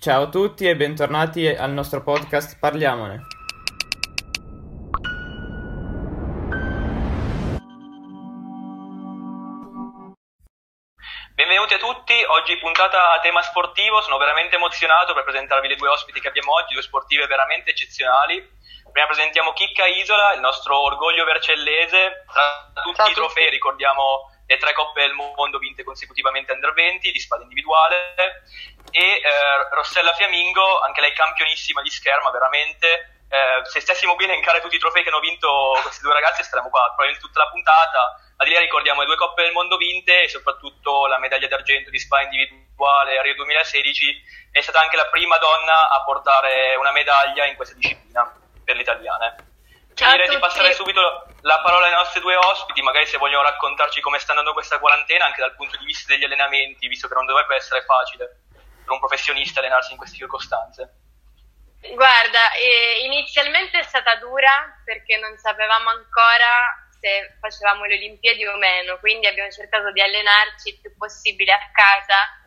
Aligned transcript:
Ciao 0.00 0.22
a 0.22 0.28
tutti 0.28 0.64
e 0.64 0.76
bentornati 0.76 1.48
al 1.48 1.72
nostro 1.72 2.04
podcast 2.04 2.56
Parliamone. 2.60 3.26
Benvenuti 11.34 11.74
a 11.74 11.78
tutti, 11.78 12.14
oggi 12.28 12.56
puntata 12.58 13.14
a 13.14 13.18
tema 13.18 13.42
sportivo, 13.42 14.00
sono 14.00 14.18
veramente 14.18 14.54
emozionato 14.54 15.14
per 15.14 15.24
presentarvi 15.24 15.66
le 15.66 15.74
due 15.74 15.88
ospiti 15.88 16.20
che 16.20 16.28
abbiamo 16.28 16.52
oggi, 16.52 16.74
due 16.74 16.82
sportive 16.82 17.26
veramente 17.26 17.70
eccezionali. 17.70 18.38
Prima 18.92 19.06
presentiamo 19.08 19.52
Chicca 19.52 19.84
Isola, 19.86 20.32
il 20.32 20.40
nostro 20.40 20.80
orgoglio 20.80 21.24
vercellese, 21.24 22.24
tra 22.32 22.70
tutti 22.84 22.98
Ciao 22.98 23.10
i 23.10 23.14
trofei 23.14 23.46
tutti. 23.46 23.50
ricordiamo 23.50 24.30
le 24.48 24.56
tre 24.56 24.72
coppe 24.72 25.02
del 25.02 25.12
mondo 25.12 25.58
vinte 25.58 25.84
consecutivamente 25.84 26.52
under 26.52 26.72
20 26.72 27.12
di 27.12 27.20
spada 27.20 27.42
individuale. 27.42 28.42
E 28.90 29.20
eh, 29.20 29.20
Rossella 29.70 30.14
Fiamingo, 30.14 30.80
anche 30.80 31.02
lei 31.02 31.12
campionissima 31.12 31.82
di 31.82 31.90
scherma 31.90 32.30
veramente. 32.30 33.20
Eh, 33.28 33.60
se 33.68 33.80
stessimo 33.80 34.16
bene 34.16 34.32
a 34.32 34.36
incare 34.36 34.62
tutti 34.62 34.76
i 34.76 34.78
trofei 34.78 35.02
che 35.02 35.10
hanno 35.10 35.20
vinto 35.20 35.78
questi 35.82 36.00
due 36.00 36.14
ragazzi 36.14 36.42
staremmo 36.42 36.70
qua 36.70 36.80
probabilmente 36.96 37.26
tutta 37.26 37.44
la 37.44 37.50
puntata. 37.50 38.20
A 38.36 38.44
di 38.44 38.56
ricordiamo 38.56 39.00
le 39.00 39.06
due 39.06 39.16
coppe 39.16 39.42
del 39.42 39.52
mondo 39.52 39.76
vinte 39.76 40.22
e 40.22 40.28
soprattutto 40.28 41.06
la 41.06 41.18
medaglia 41.18 41.48
d'argento 41.48 41.90
di 41.90 41.98
spada 41.98 42.22
individuale 42.22 43.18
a 43.18 43.22
Rio 43.22 43.34
2016 43.34 44.22
è 44.50 44.60
stata 44.62 44.80
anche 44.80 44.96
la 44.96 45.08
prima 45.08 45.36
donna 45.36 45.90
a 45.90 46.02
portare 46.04 46.74
una 46.76 46.92
medaglia 46.92 47.44
in 47.44 47.56
questa 47.56 47.74
disciplina 47.74 48.32
per 48.64 48.76
le 48.76 48.82
italiane 48.82 49.47
Ciao 49.98 50.10
a 50.10 50.12
direi 50.12 50.28
di 50.28 50.38
passare 50.38 50.72
subito 50.74 51.34
la 51.40 51.58
parola 51.58 51.86
ai 51.86 51.92
nostri 51.92 52.20
due 52.20 52.36
ospiti, 52.36 52.82
magari 52.82 53.04
se 53.06 53.18
vogliono 53.18 53.42
raccontarci 53.42 54.00
come 54.00 54.20
sta 54.20 54.30
andando 54.30 54.52
questa 54.52 54.78
quarantena 54.78 55.24
anche 55.24 55.40
dal 55.40 55.56
punto 55.56 55.76
di 55.76 55.86
vista 55.86 56.14
degli 56.14 56.22
allenamenti, 56.22 56.86
visto 56.86 57.08
che 57.08 57.14
non 57.14 57.26
dovrebbe 57.26 57.56
essere 57.56 57.82
facile 57.82 58.26
per 58.84 58.92
un 58.92 59.00
professionista 59.00 59.58
allenarsi 59.58 59.90
in 59.90 59.98
queste 59.98 60.16
circostanze. 60.16 60.94
Guarda, 61.94 62.52
eh, 62.52 63.02
inizialmente 63.06 63.80
è 63.80 63.82
stata 63.82 64.14
dura 64.22 64.80
perché 64.84 65.16
non 65.16 65.36
sapevamo 65.36 65.90
ancora 65.90 66.46
se 67.00 67.34
facevamo 67.40 67.84
le 67.86 67.96
Olimpiadi 67.96 68.46
o 68.46 68.56
meno, 68.56 69.00
quindi 69.00 69.26
abbiamo 69.26 69.50
cercato 69.50 69.90
di 69.90 70.00
allenarci 70.00 70.68
il 70.68 70.80
più 70.80 70.96
possibile 70.96 71.52
a 71.52 71.70
casa 71.72 72.38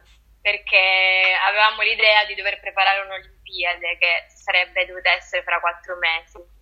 perché 0.42 1.38
avevamo 1.46 1.82
l'idea 1.82 2.24
di 2.24 2.34
dover 2.34 2.62
preparare 2.62 3.02
un'Olimpiade 3.02 3.98
che 3.98 4.26
sarebbe 4.30 4.86
dovuta 4.86 5.12
essere 5.12 5.44
fra 5.44 5.60
quattro 5.60 5.98
mesi. 5.98 6.60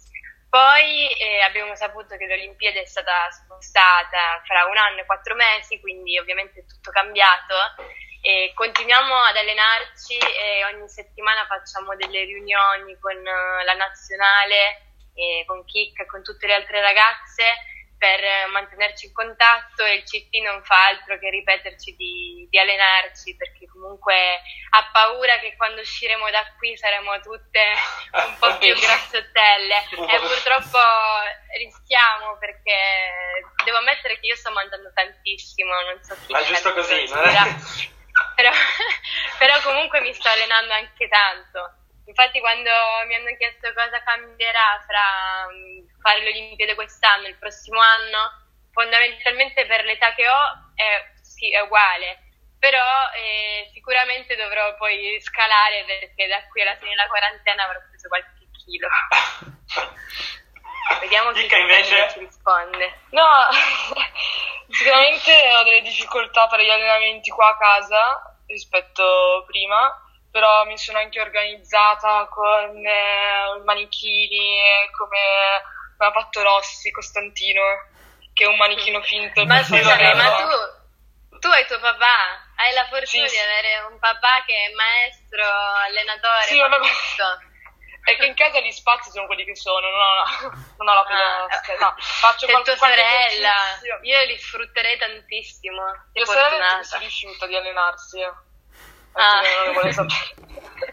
Poi 0.49 1.13
eh, 1.13 1.41
abbiamo 1.41 1.75
saputo 1.75 2.17
che 2.17 2.25
l'Olimpiade 2.25 2.81
è 2.81 2.85
stata 2.85 3.29
spostata 3.29 4.41
fra 4.45 4.65
un 4.65 4.77
anno 4.77 4.99
e 4.99 5.05
quattro 5.05 5.35
mesi, 5.35 5.79
quindi 5.79 6.17
ovviamente 6.17 6.61
è 6.61 6.65
tutto 6.65 6.91
cambiato. 6.91 7.55
E 8.21 8.51
continuiamo 8.55 9.15
ad 9.15 9.37
allenarci 9.37 10.17
e 10.17 10.65
ogni 10.65 10.89
settimana 10.89 11.45
facciamo 11.45 11.95
delle 11.95 12.25
riunioni 12.25 12.97
con 12.99 13.15
eh, 13.15 13.63
la 13.63 13.73
nazionale, 13.75 14.89
e 15.19 15.43
con 15.45 15.65
Kik 15.65 15.99
e 15.99 16.05
con 16.05 16.23
tutte 16.23 16.47
le 16.47 16.55
altre 16.55 16.81
ragazze 16.81 17.43
per 17.99 18.47
mantenerci 18.51 19.07
in 19.07 19.13
contatto 19.13 19.83
e 19.83 19.95
il 19.95 20.03
CT 20.03 20.41
non 20.41 20.63
fa 20.63 20.87
altro 20.87 21.19
che 21.19 21.29
ripeterci 21.29 21.95
di, 21.95 22.47
di 22.49 22.57
allenarci 22.57 23.35
perché 23.35 23.67
comunque 23.67 24.15
ha 24.71 24.89
paura 24.91 25.37
che 25.39 25.55
quando 25.57 25.81
usciremo 25.81 26.29
da 26.31 26.41
qui 26.57 26.77
saremo 26.77 27.19
tutte 27.19 27.61
un 28.25 28.37
po' 28.39 28.57
più 28.57 28.73
grassottelle 28.73 29.75
e 29.91 30.19
purtroppo 30.19 30.79
rischiamo 31.57 32.37
perché 32.39 32.79
devo 33.65 33.77
ammettere 33.77 34.17
che 34.19 34.27
io 34.27 34.35
sto 34.35 34.51
mangiando 34.51 34.91
tantissimo, 34.93 35.69
non 35.81 36.01
so 36.01 36.15
chi 36.25 36.31
Ma 36.31 36.43
giusto 36.43 36.73
così, 36.73 37.05
non 37.09 37.27
è? 37.27 37.35
però, 38.35 38.51
però 39.37 39.61
comunque 39.61 39.99
mi 40.01 40.13
sto 40.13 40.29
allenando 40.29 40.73
anche 40.73 41.07
tanto. 41.09 41.78
Infatti 42.09 42.39
quando 42.39 42.71
mi 43.05 43.13
hanno 43.13 43.35
chiesto 43.37 43.71
cosa 43.73 44.01
cambierà 44.01 44.83
fra 44.83 45.45
mm, 45.53 46.01
fare 46.01 46.23
le 46.23 46.29
Olimpiadi 46.29 46.73
quest'anno 46.73 47.27
e 47.27 47.29
il 47.29 47.37
prossimo 47.37 47.79
anno, 47.79 48.47
fondamentalmente 48.71 49.67
per 49.67 49.85
l'età 49.85 50.15
che 50.15 50.27
ho 50.27 50.73
è, 50.73 51.05
sì, 51.21 51.53
è 51.53 51.59
uguale, 51.61 52.17
però 52.57 52.83
eh, 53.13 53.69
sicuramente 53.73 54.35
dovrò 54.35 54.75
poi 54.75 55.21
scalare 55.21 55.85
perché 55.85 56.25
da 56.25 56.41
qui 56.49 56.63
alla 56.63 56.75
fine 56.77 56.89
della 56.89 57.07
quarantena 57.07 57.63
avrò 57.65 57.77
preso 57.87 58.07
qualche 58.07 58.49
chilo. 58.57 58.87
Vediamo 61.01 61.31
chi 61.31 61.41
Chicca, 61.41 61.57
invece? 61.57 62.09
ci 62.09 62.19
risponde. 62.19 63.01
No, 63.11 63.29
sicuramente 64.67 65.53
ho 65.53 65.61
delle 65.61 65.81
difficoltà 65.81 66.47
per 66.47 66.61
gli 66.61 66.71
allenamenti 66.71 67.29
qua 67.29 67.49
a 67.49 67.57
casa 67.57 68.35
rispetto 68.47 69.43
prima, 69.45 70.08
però 70.31 70.65
mi 70.65 70.77
sono 70.77 70.99
anche 70.99 71.19
organizzata 71.21 72.27
con 72.27 72.85
eh, 72.85 73.61
manichini 73.63 74.59
come, 74.97 75.19
come 75.97 76.09
ha 76.09 76.11
fatto 76.13 76.41
Rossi, 76.43 76.91
Costantino, 76.91 77.61
che 78.33 78.43
è 78.43 78.47
un 78.47 78.57
manichino 78.57 79.01
finto. 79.01 79.45
Ma 79.45 79.63
scusami, 79.63 80.13
ma 80.15 80.35
tu, 80.35 81.39
tu 81.39 81.47
hai 81.47 81.65
tuo 81.65 81.79
papà? 81.79 82.47
Hai 82.55 82.73
la 82.73 82.85
fortuna 82.87 83.05
Sì, 83.05 83.35
di 83.35 83.37
avere 83.37 83.79
un 83.89 83.97
papà 83.99 84.43
che 84.45 84.53
è 84.53 84.73
maestro, 84.73 85.43
allenatore, 85.85 86.43
Sì, 86.43 86.59
ma- 86.59 86.77
tutto. 86.77 87.39
È 88.01 88.15
che 88.15 88.25
in 88.25 88.33
casa 88.33 88.59
gli 88.61 88.71
spazi 88.71 89.11
sono 89.11 89.25
quelli 89.27 89.43
che 89.45 89.55
sono, 89.55 89.87
non 89.87 89.99
ho, 89.99 90.23
non 90.77 90.87
ho 90.87 90.93
la 90.93 91.01
Ah, 91.01 91.05
pedastica. 91.45 91.77
No, 91.85 91.93
faccio 91.97 92.47
qualche, 92.47 92.75
tua 92.75 92.87
sorella, 92.87 93.53
io 94.01 94.23
li 94.25 94.37
sfrutterei 94.37 94.97
tantissimo. 94.97 95.83
Sei 96.13 96.23
Mia 96.23 96.25
sorella 96.25 96.47
è 96.47 96.59
fortunata. 96.59 96.87
più 96.89 96.99
riuscita 96.99 97.45
di 97.45 97.55
allenarsi. 97.55 98.19
Eh. 99.15 99.21
Ah. 99.21 99.41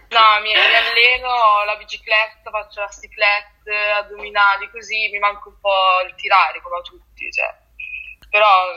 No, 0.08 0.40
mi, 0.40 0.52
mi 0.52 0.74
alleno, 0.74 1.28
ho 1.28 1.64
la 1.64 1.76
bicicletta, 1.76 2.50
faccio 2.50 2.80
la 2.80 2.88
ciclette, 2.88 3.74
addominali, 3.92 4.70
così 4.70 5.08
mi 5.10 5.18
manca 5.18 5.48
un 5.48 5.58
po' 5.60 6.00
il 6.06 6.14
tirare 6.14 6.60
come 6.62 6.78
a 6.78 6.82
tutti. 6.82 7.30
Cioè. 7.30 7.54
Però 8.30 8.72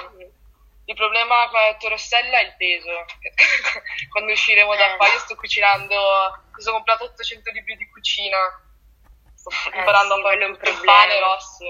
il 0.85 0.95
problema, 0.95 1.47
come 1.49 1.61
ha 1.67 1.71
detto 1.71 1.89
Rossella, 1.89 2.39
è 2.39 2.43
il 2.43 2.55
peso. 2.57 2.89
Quando 4.11 4.31
usciremo 4.31 4.75
da 4.75 4.93
Eh. 4.93 4.97
qua, 4.97 5.07
io 5.07 5.19
sto 5.19 5.35
cucinando, 5.35 5.95
mi 6.55 6.61
sono 6.61 6.75
comprato 6.77 7.05
800 7.05 7.51
libri 7.51 7.75
di 7.77 7.89
cucina. 7.89 8.37
Sto 9.35 9.49
Eh, 9.71 9.77
imparando 9.79 10.15
sì, 10.15 10.21
un 10.21 10.31
il 10.51 10.57
problema. 10.57 10.81
pane, 10.93 11.19
Rossi. 11.19 11.65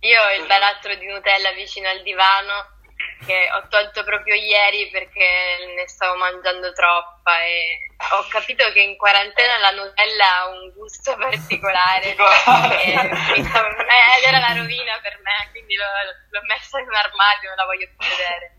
Io 0.00 0.22
ho 0.22 0.32
il 0.32 0.46
barattolo 0.46 0.94
di 0.94 1.06
Nutella 1.06 1.52
vicino 1.52 1.88
al 1.88 2.02
divano 2.02 2.78
che 3.24 3.48
ho 3.52 3.66
tolto 3.68 4.02
proprio 4.04 4.34
ieri 4.34 4.88
perché 4.90 5.72
ne 5.76 5.86
stavo 5.88 6.16
mangiando 6.16 6.72
troppa 6.72 7.40
e 7.42 7.86
ho 8.12 8.26
capito 8.28 8.70
che 8.72 8.80
in 8.80 8.96
quarantena 8.96 9.58
la 9.58 9.70
Nutella 9.70 10.36
ha 10.36 10.48
un 10.48 10.72
gusto 10.72 11.16
particolare 11.16 12.14
e 12.14 12.16
eh, 12.16 13.00
ed 13.00 14.24
era 14.24 14.38
la 14.38 14.54
rovina 14.54 14.98
per 15.02 15.18
me, 15.22 15.48
quindi 15.50 15.74
l'ho, 15.76 15.84
l'ho 16.30 16.40
messa 16.46 16.78
in 16.78 16.88
un 16.88 16.94
armadio, 16.94 17.48
non 17.48 17.56
la 17.56 17.64
voglio 17.64 17.88
più 17.96 18.08
vedere. 18.08 18.54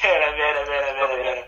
Bene, 0.00 0.32
bene, 0.32 0.64
bene, 0.64 0.92
bene, 0.92 1.22
bene. 1.22 1.46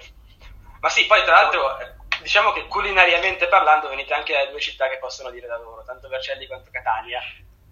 Ma 0.81 0.89
sì, 0.89 1.07
poi 1.07 1.23
tra 1.25 1.43
l'altro 1.43 1.79
diciamo 2.21 2.53
che 2.53 2.67
culinariamente 2.67 3.47
parlando 3.49 3.89
venite 3.89 4.15
anche 4.15 4.33
da 4.33 4.47
due 4.47 4.61
città 4.61 4.89
che 4.89 4.99
possono 4.99 5.31
dire 5.31 5.47
da 5.47 5.57
loro, 5.57 5.83
tanto 5.85 6.09
Vercelli 6.09 6.47
quanto 6.47 6.71
Catania. 6.71 7.21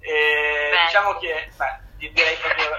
E 0.00 0.68
Beh. 0.70 0.84
diciamo 0.86 1.16
che, 1.18 1.50
beh, 1.56 1.78
direi 1.98 2.36
proprio, 2.36 2.76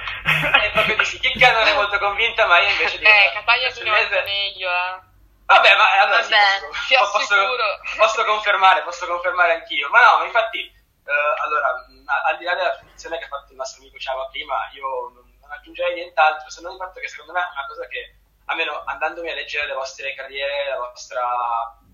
è 0.62 0.72
proprio 0.72 0.96
di 0.96 1.06
sì. 1.06 1.20
Chicca 1.20 1.52
non 1.52 1.68
è 1.68 1.74
molto 1.74 2.00
convinta, 2.00 2.46
ma 2.48 2.60
io 2.60 2.70
invece 2.70 2.98
dico... 2.98 3.10
Eh, 3.10 3.32
Catania 3.34 3.70
va 3.70 4.24
meglio, 4.24 4.70
eh. 4.70 5.08
Vabbè, 5.46 5.76
ma 5.76 5.96
eh, 5.96 6.00
allora 6.00 6.22
sì, 6.22 6.32
Vabbè, 6.32 6.68
posso, 6.68 6.88
ti 6.88 6.96
posso- 6.96 7.34
assicuro. 7.34 7.64
posso 7.98 8.26
confermare, 8.26 8.84
posso 8.84 9.08
confermare 9.08 9.54
anch'io. 9.54 9.90
Ma 9.90 10.04
no, 10.06 10.18
ma 10.20 10.26
infatti, 10.26 10.60
eh, 10.60 11.42
allora, 11.44 11.86
al 12.28 12.38
di 12.38 12.44
là 12.44 12.54
della 12.54 12.70
definizione 12.70 13.18
che 13.18 13.26
ha 13.26 13.30
fatto 13.30 13.52
il 13.52 13.58
nostro 13.58 13.82
amico 13.82 13.98
Ciava 13.98 14.28
prima, 14.28 14.70
io 14.74 15.12
non, 15.14 15.38
non 15.42 15.52
aggiungerei 15.52 15.96
nient'altro, 15.96 16.50
se 16.50 16.62
non 16.62 16.74
il 16.74 16.78
fatto 16.78 17.00
che 17.00 17.08
secondo 17.08 17.34
me 17.34 17.42
è 17.42 17.52
una 17.52 17.66
cosa 17.68 17.88
che, 17.88 18.16
almeno 18.46 18.84
andandomi 18.86 19.32
a 19.32 19.34
leggere 19.34 19.66
le 19.66 19.74
vostre 19.74 20.14
carriere, 20.14 20.70
la 20.70 20.78
vostra, 20.78 21.26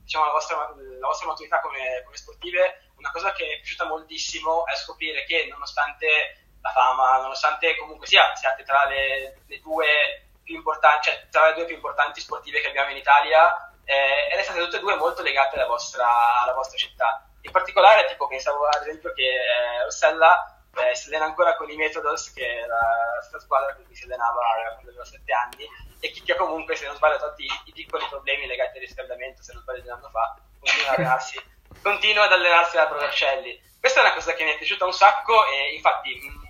diciamo, 0.04 0.26
la 0.26 0.32
vostra, 0.32 0.58
la 0.76 1.08
vostra 1.08 1.28
maturità 1.28 1.62
come, 1.62 2.02
come 2.04 2.18
sportive, 2.18 2.92
una 2.98 3.12
cosa 3.12 3.32
che 3.32 3.46
mi 3.46 3.52
è 3.54 3.60
piaciuta 3.60 3.86
moltissimo 3.86 4.66
è 4.68 4.76
scoprire 4.76 5.24
che 5.24 5.48
nonostante 5.50 6.45
la 6.66 6.72
fama, 6.72 7.18
nonostante 7.22 7.78
comunque 7.78 8.08
sia, 8.08 8.36
siate 8.36 8.64
tra 8.64 8.86
le, 8.86 9.38
le 9.46 9.60
due 9.62 9.86
più 10.44 10.56
importanti, 10.56 11.10
cioè 11.10 11.28
tra 11.30 11.48
le 11.48 11.54
due 11.54 11.66
più 11.66 11.76
importanti 11.76 12.20
sportive 12.20 12.60
che 12.60 12.70
abbiamo 12.70 12.90
in 12.90 12.98
Italia, 12.98 13.72
eh, 13.86 14.34
ed 14.34 14.40
è 14.40 14.42
state 14.42 14.60
tutte 14.60 14.78
e 14.78 14.80
due 14.80 14.96
molto 14.96 15.22
legate 15.22 15.56
alla 15.56 15.68
vostra, 15.68 16.42
alla 16.42 16.54
vostra 16.54 16.78
città. 16.78 17.24
In 17.42 17.52
particolare, 17.52 18.08
tipo, 18.08 18.28
pensavo 18.28 18.66
ad 18.66 18.82
esempio 18.82 19.14
che 19.14 19.28
eh, 19.28 19.84
Rossella 19.84 20.60
eh, 20.78 20.96
si 20.96 21.08
allena 21.10 21.26
ancora 21.26 21.56
con 21.56 21.70
i 21.70 21.76
Methodos, 21.76 22.34
che 22.34 22.62
è 22.62 22.66
la 22.66 23.22
stessa 23.22 23.40
squadra 23.40 23.76
con 23.76 23.86
cui 23.86 23.96
si 23.96 24.06
allenava 24.06 24.42
quando 24.74 24.90
aveva 24.90 25.06
7 25.06 25.32
anni, 25.32 25.70
e 26.00 26.10
Chicchia 26.10 26.36
comunque, 26.36 26.76
se 26.76 26.88
non 26.88 26.96
sbaglio, 26.96 27.20
tolti 27.20 27.44
i, 27.44 27.62
i 27.66 27.72
piccoli 27.74 28.06
problemi 28.10 28.48
legati 28.48 28.78
al 28.78 28.84
riscaldamento, 28.84 29.44
se 29.44 29.54
non 29.54 29.62
sbaglio 29.62 29.82
di 29.82 29.88
un 29.88 29.94
anno 29.94 30.10
fa, 30.10 30.36
continua 30.60 30.90
ad 30.90 30.98
allenarsi, 30.98 31.44
continua 31.84 32.24
ad 32.24 32.32
allenarsi 32.32 32.78
alla 32.78 32.88
Pro 32.88 32.98
Vercelli. 32.98 33.62
Questa 33.80 34.02
è 34.02 34.04
una 34.04 34.14
cosa 34.16 34.34
che 34.34 34.44
mi 34.44 34.52
è 34.52 34.58
piaciuta 34.58 34.86
un 34.86 34.94
sacco 34.94 35.46
e 35.46 35.76
infatti 35.76 36.10
mh, 36.16 36.45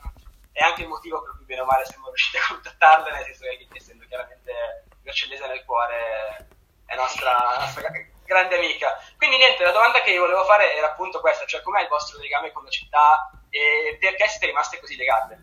è 0.55 0.63
anche 0.63 0.83
il 0.83 0.87
motivo 0.87 1.21
per 1.21 1.35
cui 1.35 1.43
bene 1.43 1.61
o 1.61 1.65
male 1.65 1.83
siamo 1.85 2.07
riusciti 2.07 2.37
a 2.37 2.47
contattarla, 2.47 3.11
nel 3.11 3.25
senso 3.25 3.43
che 3.43 3.67
essendo 3.73 4.05
chiaramente 4.07 4.85
vercellese 5.03 5.45
nel 5.47 5.65
cuore, 5.65 6.47
è 6.85 6.95
nostra, 6.95 7.57
nostra 7.59 7.91
grande 8.23 8.55
amica. 8.55 8.97
Quindi 9.17 9.35
niente, 9.35 9.65
la 9.65 9.71
domanda 9.71 9.99
che 9.99 10.11
io 10.11 10.21
volevo 10.21 10.45
fare 10.45 10.73
era 10.73 10.87
appunto 10.87 11.19
questa, 11.19 11.45
cioè 11.45 11.61
com'è 11.61 11.81
il 11.81 11.89
vostro 11.89 12.19
legame 12.19 12.53
con 12.53 12.63
la 12.63 12.69
città 12.69 13.29
e 13.49 13.97
perché 13.99 14.29
siete 14.29 14.45
rimaste 14.45 14.79
così 14.79 14.95
legate? 14.95 15.37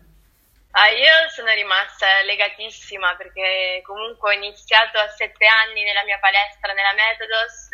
Ah, 0.71 0.89
io 0.89 1.29
sono 1.29 1.51
rimasta 1.51 2.23
legatissima 2.23 3.15
perché 3.15 3.83
comunque 3.85 4.29
ho 4.29 4.35
iniziato 4.35 4.97
a 4.97 5.09
sette 5.09 5.45
anni 5.45 5.83
nella 5.83 6.03
mia 6.05 6.17
palestra, 6.17 6.73
nella 6.73 6.93
Metodos, 6.93 7.69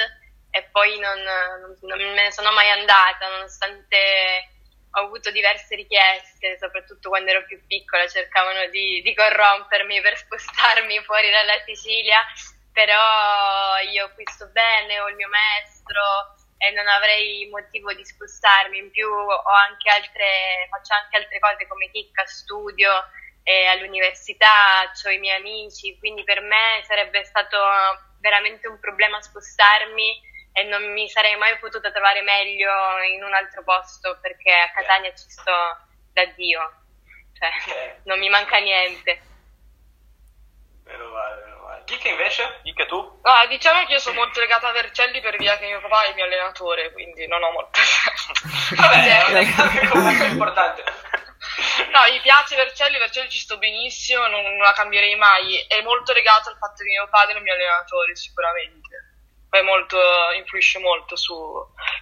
e 0.52 0.64
poi 0.64 1.00
non, 1.00 1.18
non 1.22 2.14
me 2.14 2.24
ne 2.24 2.32
sono 2.34 2.52
mai 2.52 2.70
andata, 2.70 3.30
nonostante 3.30 4.59
ho 4.92 5.00
avuto 5.02 5.30
diverse 5.32 5.76
richieste, 5.76 6.58
soprattutto 6.58 7.10
quando 7.10 7.30
ero 7.30 7.46
più 7.46 7.62
piccola, 7.68 8.08
cercavano 8.08 8.68
di, 8.70 9.02
di 9.02 9.14
corrompermi 9.14 10.02
per 10.02 10.18
spostarmi 10.18 11.00
fuori 11.04 11.30
dalla 11.30 11.60
Sicilia, 11.66 12.26
però 12.74 13.78
io 13.92 14.12
qui 14.14 14.24
sto 14.28 14.48
bene, 14.48 15.00
ho 15.00 15.10
il 15.10 15.16
mio 15.16 15.30
maestro 15.30 16.02
e 16.58 16.72
non 16.72 16.88
avrei 16.88 17.48
motivo 17.50 17.94
di 17.94 18.04
spostarmi, 18.04 18.78
in 18.78 18.92
più 18.92 19.08
anche 19.08 19.90
altre, 19.90 20.68
faccio 20.70 20.94
anche 20.94 21.18
altre 21.18 21.40
cose 21.40 21.68
come 21.68 21.90
chicca, 21.92 22.26
studio 22.26 22.92
e 23.44 23.66
all'università, 23.66 24.92
ho 25.04 25.10
i 25.10 25.20
miei 25.20 25.38
amici, 25.38 25.98
quindi 25.98 26.24
per 26.24 26.42
me 26.42 26.84
sarebbe 26.86 27.24
stato 27.24 27.58
veramente 28.20 28.68
un 28.68 28.80
problema 28.80 29.22
spostarmi 29.22 30.29
e 30.52 30.64
non 30.64 30.92
mi 30.92 31.08
sarei 31.10 31.36
mai 31.38 31.58
potuta 31.60 31.92
trovare 31.92 32.22
meglio 32.22 32.72
in 33.14 33.24
un 33.24 33.34
altro 33.34 33.64
posto 33.64 34.18
perché 34.22 34.52
a 34.52 34.72
Catania 34.72 35.14
ci 35.14 35.30
sto 35.30 35.52
da 36.12 36.26
Dio, 36.36 36.74
cioè 37.38 37.98
non 38.04 38.20
mi 38.20 38.30
manca 38.30 38.58
niente. 38.58 39.22
Meno 40.84 41.10
male, 41.10 41.44
meno 41.46 41.62
male. 41.62 41.84
Chicca 41.86 42.10
invece? 42.10 42.60
Chicca 42.64 42.86
tu? 42.88 43.20
Ah, 43.22 43.46
diciamo 43.48 43.86
che 43.86 43.94
io 43.94 44.00
sono 44.00 44.16
molto 44.16 44.40
legata 44.40 44.68
a 44.68 44.72
Vercelli 44.72 45.22
per 45.22 45.38
via 45.38 45.58
che 45.58 45.68
mio 45.68 45.80
papà 45.82 46.06
è 46.06 46.10
il 46.10 46.16
mio 46.16 46.26
allenatore, 46.26 46.92
quindi 46.92 47.28
non 47.28 47.44
ho 47.44 47.52
molto... 47.52 47.80
Vabbè, 48.76 49.26
è 49.26 49.62
anche 49.62 49.88
comunque 49.88 50.26
importante. 50.26 50.84
No, 51.94 52.02
mi 52.12 52.20
piace 52.22 52.56
Vercelli, 52.56 52.98
Vercelli 52.98 53.30
ci 53.30 53.40
sto 53.40 53.58
benissimo, 53.58 54.28
non, 54.28 54.42
non 54.42 54.58
la 54.58 54.74
cambierei 54.74 55.16
mai. 55.16 55.58
È 55.68 55.82
molto 55.84 56.12
legato 56.12 56.50
al 56.50 56.58
fatto 56.58 56.84
che 56.84 56.90
mio 56.90 57.08
padre 57.10 57.36
è 57.36 57.38
il 57.38 57.44
mio 57.44 57.54
allenatore, 57.54 58.16
sicuramente 58.16 59.09
poi 59.50 59.64
molto, 59.64 59.98
influisce 60.36 60.80
molto 60.80 61.16
su... 61.16 61.36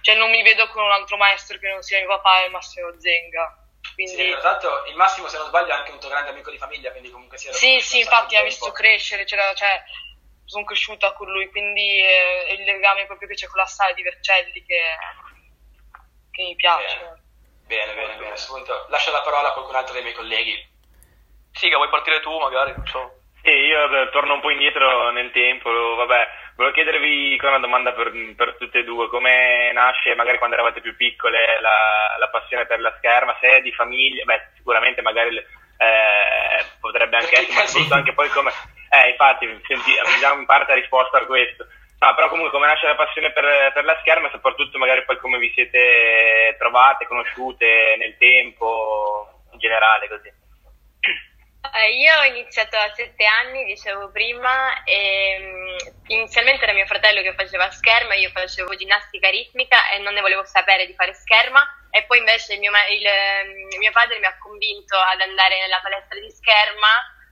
cioè 0.02 0.14
non 0.16 0.30
mi 0.30 0.42
vedo 0.42 0.68
con 0.68 0.84
un 0.84 0.90
altro 0.90 1.16
maestro 1.16 1.58
che 1.58 1.68
non 1.68 1.82
sia 1.82 1.98
mio 1.98 2.08
papà 2.08 2.44
e 2.44 2.50
Massimo 2.50 2.92
Zenga. 3.00 3.64
Quindi... 3.94 4.14
Sì, 4.14 4.30
tra 4.38 4.50
l'altro 4.50 4.84
il 4.86 4.96
Massimo, 4.96 5.28
se 5.28 5.38
non 5.38 5.46
sbaglio, 5.46 5.68
è 5.68 5.76
anche 5.76 5.90
un 5.90 6.00
tuo 6.00 6.10
grande 6.10 6.30
amico 6.30 6.50
di 6.50 6.58
famiglia, 6.58 6.90
quindi 6.90 7.10
comunque 7.10 7.38
sia... 7.38 7.52
Sì, 7.52 7.80
sì, 7.80 8.00
infatti 8.00 8.36
ha 8.36 8.42
visto 8.42 8.70
crescere, 8.70 9.24
cioè, 9.24 9.54
cioè, 9.54 9.82
sono 10.44 10.64
cresciuta 10.64 11.12
con 11.14 11.30
lui, 11.30 11.50
quindi 11.50 12.00
eh, 12.00 12.44
è 12.46 12.52
il 12.52 12.64
legame 12.64 13.06
proprio 13.06 13.28
che 13.28 13.34
c'è 13.34 13.46
con 13.46 13.60
la 13.60 13.66
sala 13.66 13.92
di 13.92 14.02
Vercelli 14.02 14.64
che, 14.64 14.80
che 16.30 16.42
mi 16.42 16.54
piace. 16.54 16.96
Bene, 17.66 17.92
bene, 17.92 17.94
bene. 17.94 18.14
bene. 18.14 18.26
A 18.26 18.30
questo 18.30 18.52
punto 18.52 18.86
lascio 18.88 19.10
la 19.10 19.22
parola 19.22 19.48
a 19.48 19.52
qualcun 19.52 19.74
altro 19.74 19.94
dei 19.94 20.02
miei 20.02 20.14
colleghi. 20.14 20.76
Sì, 21.52 21.68
che 21.68 21.76
vuoi 21.76 21.88
partire 21.88 22.20
tu 22.20 22.38
magari, 22.38 22.72
non 22.72 22.86
so. 22.86 23.12
Sì, 23.42 23.50
io 23.50 23.88
beh, 23.88 24.10
torno 24.10 24.34
un 24.34 24.40
po' 24.40 24.50
indietro 24.50 25.10
nel 25.10 25.30
tempo, 25.32 25.70
vabbè, 25.70 26.28
volevo 26.58 26.74
chiedervi 26.74 27.38
una 27.40 27.60
domanda 27.60 27.92
per, 27.92 28.10
per, 28.34 28.56
tutte 28.58 28.80
e 28.80 28.84
due, 28.84 29.08
come 29.08 29.70
nasce 29.72 30.16
magari 30.16 30.38
quando 30.38 30.56
eravate 30.56 30.80
più 30.80 30.96
piccole 30.96 31.60
la, 31.60 32.16
la 32.18 32.28
passione 32.28 32.66
per 32.66 32.80
la 32.80 32.92
scherma, 32.98 33.36
se 33.40 33.46
è 33.46 33.60
di 33.62 33.70
famiglia, 33.72 34.24
beh 34.24 34.48
sicuramente 34.56 35.00
magari 35.00 35.36
eh, 35.36 36.64
potrebbe 36.80 37.16
anche 37.16 37.38
essere, 37.38 37.54
ma 37.54 37.64
soprattutto 37.64 37.94
anche 37.94 38.12
poi 38.12 38.28
come, 38.30 38.50
eh 38.90 39.10
infatti 39.10 39.46
senti, 39.68 39.96
abbiamo 40.16 40.40
in 40.40 40.46
parte 40.46 40.74
risposta 40.74 41.18
a 41.18 41.26
questo, 41.26 41.64
no, 42.00 42.14
però 42.16 42.28
comunque 42.28 42.50
come 42.50 42.66
nasce 42.66 42.88
la 42.88 42.96
passione 42.96 43.30
per, 43.30 43.70
per 43.72 43.84
la 43.84 43.96
scherma 44.00 44.26
e 44.26 44.32
soprattutto 44.32 44.78
magari 44.78 45.04
poi 45.04 45.16
come 45.18 45.38
vi 45.38 45.52
siete 45.54 46.56
trovate, 46.58 47.06
conosciute 47.06 47.94
nel 47.98 48.16
tempo, 48.18 49.44
in 49.52 49.58
generale 49.60 50.08
così. 50.08 50.46
Eh, 51.72 51.96
io 51.96 52.18
ho 52.18 52.24
iniziato 52.24 52.76
a 52.76 52.92
sette 52.94 53.24
anni, 53.24 53.64
dicevo 53.64 54.10
prima, 54.10 54.82
e 54.84 55.36
um, 55.40 55.76
inizialmente 56.06 56.64
era 56.64 56.72
mio 56.72 56.86
fratello 56.86 57.20
che 57.22 57.34
faceva 57.34 57.70
scherma, 57.70 58.14
io 58.14 58.30
facevo 58.30 58.74
ginnastica 58.74 59.28
ritmica 59.28 59.90
e 59.90 59.98
non 59.98 60.14
ne 60.14 60.20
volevo 60.20 60.44
sapere 60.44 60.86
di 60.86 60.94
fare 60.94 61.12
scherma 61.14 61.60
e 61.90 62.04
poi 62.04 62.18
invece 62.18 62.56
mio, 62.58 62.70
il, 62.90 63.02
il 63.72 63.78
mio 63.78 63.92
padre 63.92 64.18
mi 64.18 64.26
ha 64.26 64.38
convinto 64.38 64.96
ad 64.96 65.20
andare 65.20 65.60
nella 65.60 65.80
palestra 65.80 66.18
di 66.18 66.30
scherma, 66.30 66.88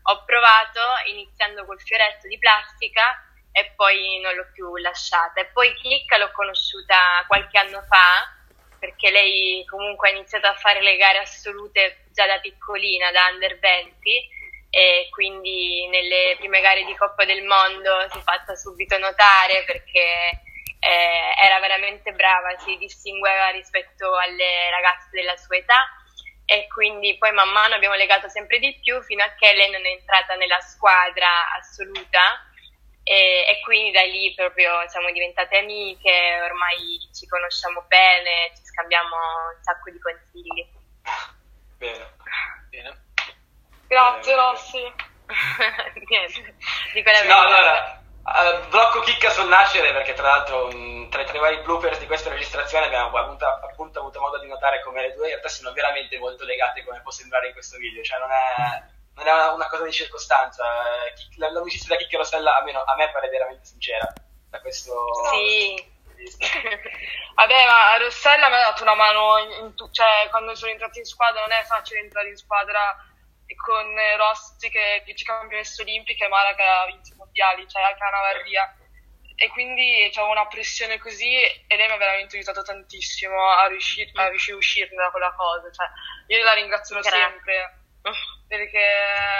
ho 0.08 0.24
provato 0.24 0.80
iniziando 1.06 1.64
col 1.64 1.80
fioretto 1.80 2.28
di 2.28 2.38
plastica 2.38 3.22
e 3.52 3.72
poi 3.74 4.20
non 4.20 4.34
l'ho 4.34 4.50
più 4.52 4.76
lasciata. 4.76 5.40
E 5.40 5.46
poi 5.46 5.74
Chicca 5.74 6.18
l'ho 6.18 6.30
conosciuta 6.32 7.24
qualche 7.26 7.58
anno 7.58 7.82
fa 7.88 8.35
perché 8.78 9.11
lei 9.11 9.64
comunque 9.67 10.08
ha 10.08 10.12
iniziato 10.12 10.46
a 10.46 10.55
fare 10.55 10.82
le 10.82 10.96
gare 10.96 11.19
assolute 11.19 12.05
già 12.12 12.26
da 12.26 12.38
piccolina, 12.40 13.11
da 13.11 13.28
under 13.32 13.58
20 13.58 14.34
e 14.70 15.08
quindi 15.11 15.88
nelle 15.88 16.37
prime 16.38 16.61
gare 16.61 16.84
di 16.84 16.94
Coppa 16.96 17.25
del 17.25 17.44
Mondo 17.44 18.06
si 18.11 18.19
è 18.19 18.23
fatta 18.23 18.55
subito 18.55 18.99
notare 18.99 19.64
perché 19.64 20.31
eh, 20.78 21.34
era 21.43 21.58
veramente 21.61 22.12
brava, 22.12 22.56
si 22.58 22.76
distingueva 22.76 23.49
rispetto 23.49 24.17
alle 24.17 24.70
ragazze 24.70 25.08
della 25.12 25.37
sua 25.37 25.56
età. 25.56 25.88
E 26.49 26.69
quindi 26.69 27.19
poi 27.19 27.32
man 27.32 27.50
mano 27.50 27.75
abbiamo 27.75 27.96
legato 27.96 28.29
sempre 28.29 28.61
di 28.61 28.79
più 28.81 29.02
fino 29.02 29.25
a 29.25 29.34
che 29.37 29.52
lei 29.52 29.69
non 29.70 29.84
è 29.84 29.90
entrata 29.90 30.37
nella 30.37 30.61
squadra 30.61 31.26
assoluta 31.58 32.45
e, 33.08 33.47
e, 33.47 33.61
quindi 33.62 33.93
da 33.93 34.03
lì 34.03 34.35
proprio 34.35 34.82
siamo 34.88 35.12
diventate 35.12 35.58
amiche, 35.58 36.41
ormai 36.43 36.99
ci 37.14 37.25
conosciamo 37.29 37.85
bene, 37.87 38.50
ci 38.56 38.64
scambiamo 38.64 39.14
un 39.14 39.62
sacco 39.62 39.91
di 39.93 40.00
consigli. 40.00 40.67
Bene, 41.79 42.17
bene. 42.69 43.05
Grazie 43.87 44.35
bene, 44.35 44.43
Rossi. 44.43 44.82
Niente, 46.08 46.56
dico 46.94 47.11
la 47.11 47.17
sì, 47.19 47.26
No, 47.29 47.38
allora, 47.38 48.03
uh, 48.25 48.69
blocco 48.70 48.99
chicca 49.03 49.31
sul 49.31 49.47
nascere 49.47 49.93
perché 49.93 50.12
tra 50.14 50.26
l'altro 50.26 50.67
um, 50.67 51.08
tra, 51.08 51.23
tra, 51.23 51.37
i 51.37 51.41
vari 51.41 51.62
bloopers 51.62 52.00
di 52.00 52.06
questa 52.06 52.31
registrazione 52.31 52.87
abbiamo 52.87 53.17
avuto, 53.17 53.47
appunto 53.47 54.00
avuto 54.00 54.19
modo 54.19 54.41
di 54.41 54.49
notare 54.49 54.82
come 54.82 55.03
le 55.03 55.14
due 55.14 55.26
in 55.26 55.31
realtà 55.31 55.49
sono 55.49 55.73
veramente 55.73 56.19
molto 56.19 56.44
legate 56.44 56.82
come 56.82 57.00
può 57.03 57.12
sembrare 57.12 57.47
in 57.47 57.53
questo 57.53 57.76
video, 57.79 58.03
cioè 58.03 58.19
non 58.19 58.32
è 58.32 58.94
non 59.16 59.26
è 59.26 59.32
una, 59.32 59.52
una, 59.52 59.68
cosa 59.68 59.84
di 59.84 59.92
circostanza. 59.92 60.64
L'amicizia 61.36 61.88
da 61.88 61.96
Chicca 61.96 62.18
Rossella, 62.18 62.56
almeno 62.56 62.82
a 62.82 62.94
me 62.96 63.10
pare 63.10 63.28
veramente 63.28 63.64
sincera. 63.64 64.12
Da 64.50 64.60
questo. 64.60 64.94
Sì. 65.30 65.94
Vabbè, 67.34 67.66
ma 67.66 67.96
Rossella 67.98 68.48
mi 68.48 68.55
ha 68.55 68.70
dato 68.70 68.82
una 68.82 68.94
mano 68.94 69.38
in 69.38 69.74
tu- 69.74 69.91
cioè, 69.91 70.29
quando 70.31 70.55
sono 70.55 70.70
entrati 70.70 70.98
in 70.98 71.05
squadra. 71.05 71.41
Non 71.41 71.52
è 71.52 71.64
facile 71.64 72.00
entrare 72.00 72.29
in 72.29 72.36
squadra 72.36 72.94
con 73.55 73.96
Rossi 74.17 74.69
che 74.69 74.96
è 74.96 75.02
vice 75.05 75.24
campionessa 75.24 75.82
olimpica 75.82 76.26
e 76.26 76.29
Mara 76.29 76.55
che 76.55 76.62
ha 76.62 76.84
vinto 76.86 77.12
i 77.12 77.17
mondiali, 77.17 77.67
cioè 77.69 77.82
anche 77.82 78.02
Anna 78.02 78.20
Varria. 78.20 78.76
E 79.38 79.48
quindi 79.48 80.08
c'avevo 80.12 80.32
una 80.32 80.46
pressione 80.46 80.98
così 80.98 81.36
e 81.36 81.76
lei 81.76 81.86
mi 81.86 81.93
ha 81.93 81.98
veramente 81.98 82.36
aiutato 82.36 82.62
tantissimo 82.62 83.48
a 83.50 83.67
riuscire, 83.67 84.10
a, 84.14 84.29
riuscire 84.29 84.55
a 84.55 84.58
uscirne 84.58 84.96
da 84.96 85.10
quella 85.10 85.32
cosa. 85.34 85.70
Cioè, 85.70 85.86
io 86.29 86.44
la 86.44 86.55
ringrazio 86.55 87.02
sempre 87.02 87.85
perché 88.46 88.84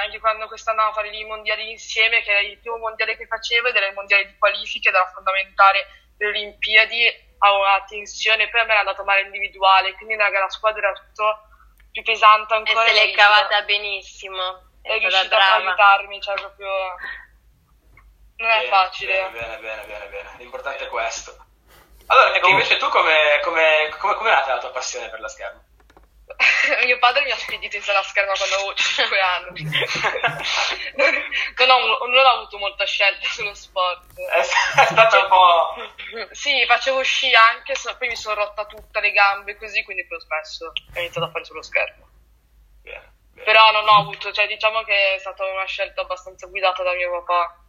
anche 0.05 0.19
quando 0.21 0.47
quest'anno 0.49 0.83
a 0.83 0.93
fare 0.93 1.09
i 1.09 1.25
mondiali 1.25 1.71
insieme, 1.71 2.23
che 2.23 2.31
era 2.31 2.41
il 2.41 2.59
primo 2.59 2.79
mondiale 2.79 3.17
che 3.17 3.27
facevo 3.27 3.69
ed 3.69 3.77
era 3.77 3.87
il 3.87 3.95
mondiale 3.95 4.27
di 4.27 4.37
qualifiche, 4.39 4.89
ed 4.89 4.95
era 4.95 5.11
fondamentale 5.13 5.87
le 6.19 6.27
Olimpiadi, 6.29 7.35
avevo 7.39 7.61
una 7.61 7.85
tensione, 7.85 8.49
poi 8.49 8.61
a 8.61 8.65
me 8.65 8.71
era 8.71 8.81
andato 8.81 9.05
male 9.05 9.23
individuale, 9.23 9.95
quindi 9.95 10.17
nella 10.17 10.31
gara 10.31 10.49
squadra 10.49 10.89
era 10.89 10.93
tutto 10.93 11.49
più 11.93 12.03
pesante 12.03 12.55
ancora. 12.55 12.85
E 12.85 12.89
se 12.89 13.07
l'è 13.07 13.13
cavata 13.13 13.63
benissimo. 13.63 14.71
È, 14.83 14.89
è 14.89 14.99
riuscita 14.99 15.37
ad 15.37 15.63
aiutarmi, 15.63 16.21
cioè 16.21 16.35
proprio... 16.35 16.69
Non 18.39 18.49
bene, 18.49 18.65
è 18.65 18.69
facile. 18.69 19.29
Bene, 19.31 19.59
bene, 19.59 19.85
bene, 19.87 20.07
bene, 20.09 20.31
l'importante 20.39 20.85
è 20.85 20.89
questo. 20.89 21.37
Allora, 22.07 22.35
ecco, 22.35 22.49
invece 22.49 22.77
tu 22.77 22.89
come, 22.89 23.41
come, 23.43 23.89
come, 23.99 24.15
come 24.15 24.31
è 24.31 24.33
nata 24.33 24.55
la 24.55 24.61
tua 24.61 24.71
passione 24.71 25.09
per 25.09 25.21
la 25.21 25.29
scherma? 25.29 25.66
mio 26.85 26.99
padre 26.99 27.25
mi 27.25 27.31
ha 27.31 27.37
spedito 27.37 27.77
in 27.77 27.83
sala 27.83 28.03
scherma 28.03 28.33
quando 28.33 28.55
avevo 28.57 28.75
5 28.75 29.21
anni. 29.21 29.63
non, 31.57 31.71
ho, 31.71 32.07
non 32.07 32.25
ho 32.25 32.29
avuto 32.29 32.59
molta 32.59 32.85
scelta 32.85 33.27
sullo 33.29 33.55
sport. 33.55 34.05
È, 34.15 34.43
stato 34.43 35.21
un 35.21 35.29
po'. 35.29 35.75
Sì, 36.33 36.65
facevo 36.67 37.03
sci 37.03 37.35
anche, 37.35 37.75
poi 37.99 38.09
mi 38.09 38.17
sono 38.17 38.35
rotta 38.35 38.67
tutte 38.67 39.01
le 39.01 39.13
gambe 39.13 39.57
così, 39.57 39.83
quindi 39.85 40.07
poi 40.07 40.19
ho 40.19 40.21
smesso 40.21 40.73
e 40.93 40.99
ho 40.99 41.01
iniziato 41.01 41.27
a 41.27 41.31
fare 41.31 41.45
sullo 41.45 41.63
schermo. 41.63 42.09
Bene, 42.83 43.13
bene. 43.33 43.45
Però 43.45 43.71
non 43.73 43.89
ho 43.89 44.01
avuto, 44.01 44.33
cioè 44.33 44.47
diciamo 44.47 44.83
che 44.83 45.15
è 45.15 45.19
stata 45.19 45.45
una 45.45 45.67
scelta 45.67 46.03
abbastanza 46.03 46.47
guidata 46.47 46.83
da 46.83 46.93
mio 46.95 47.11
papà. 47.25 47.61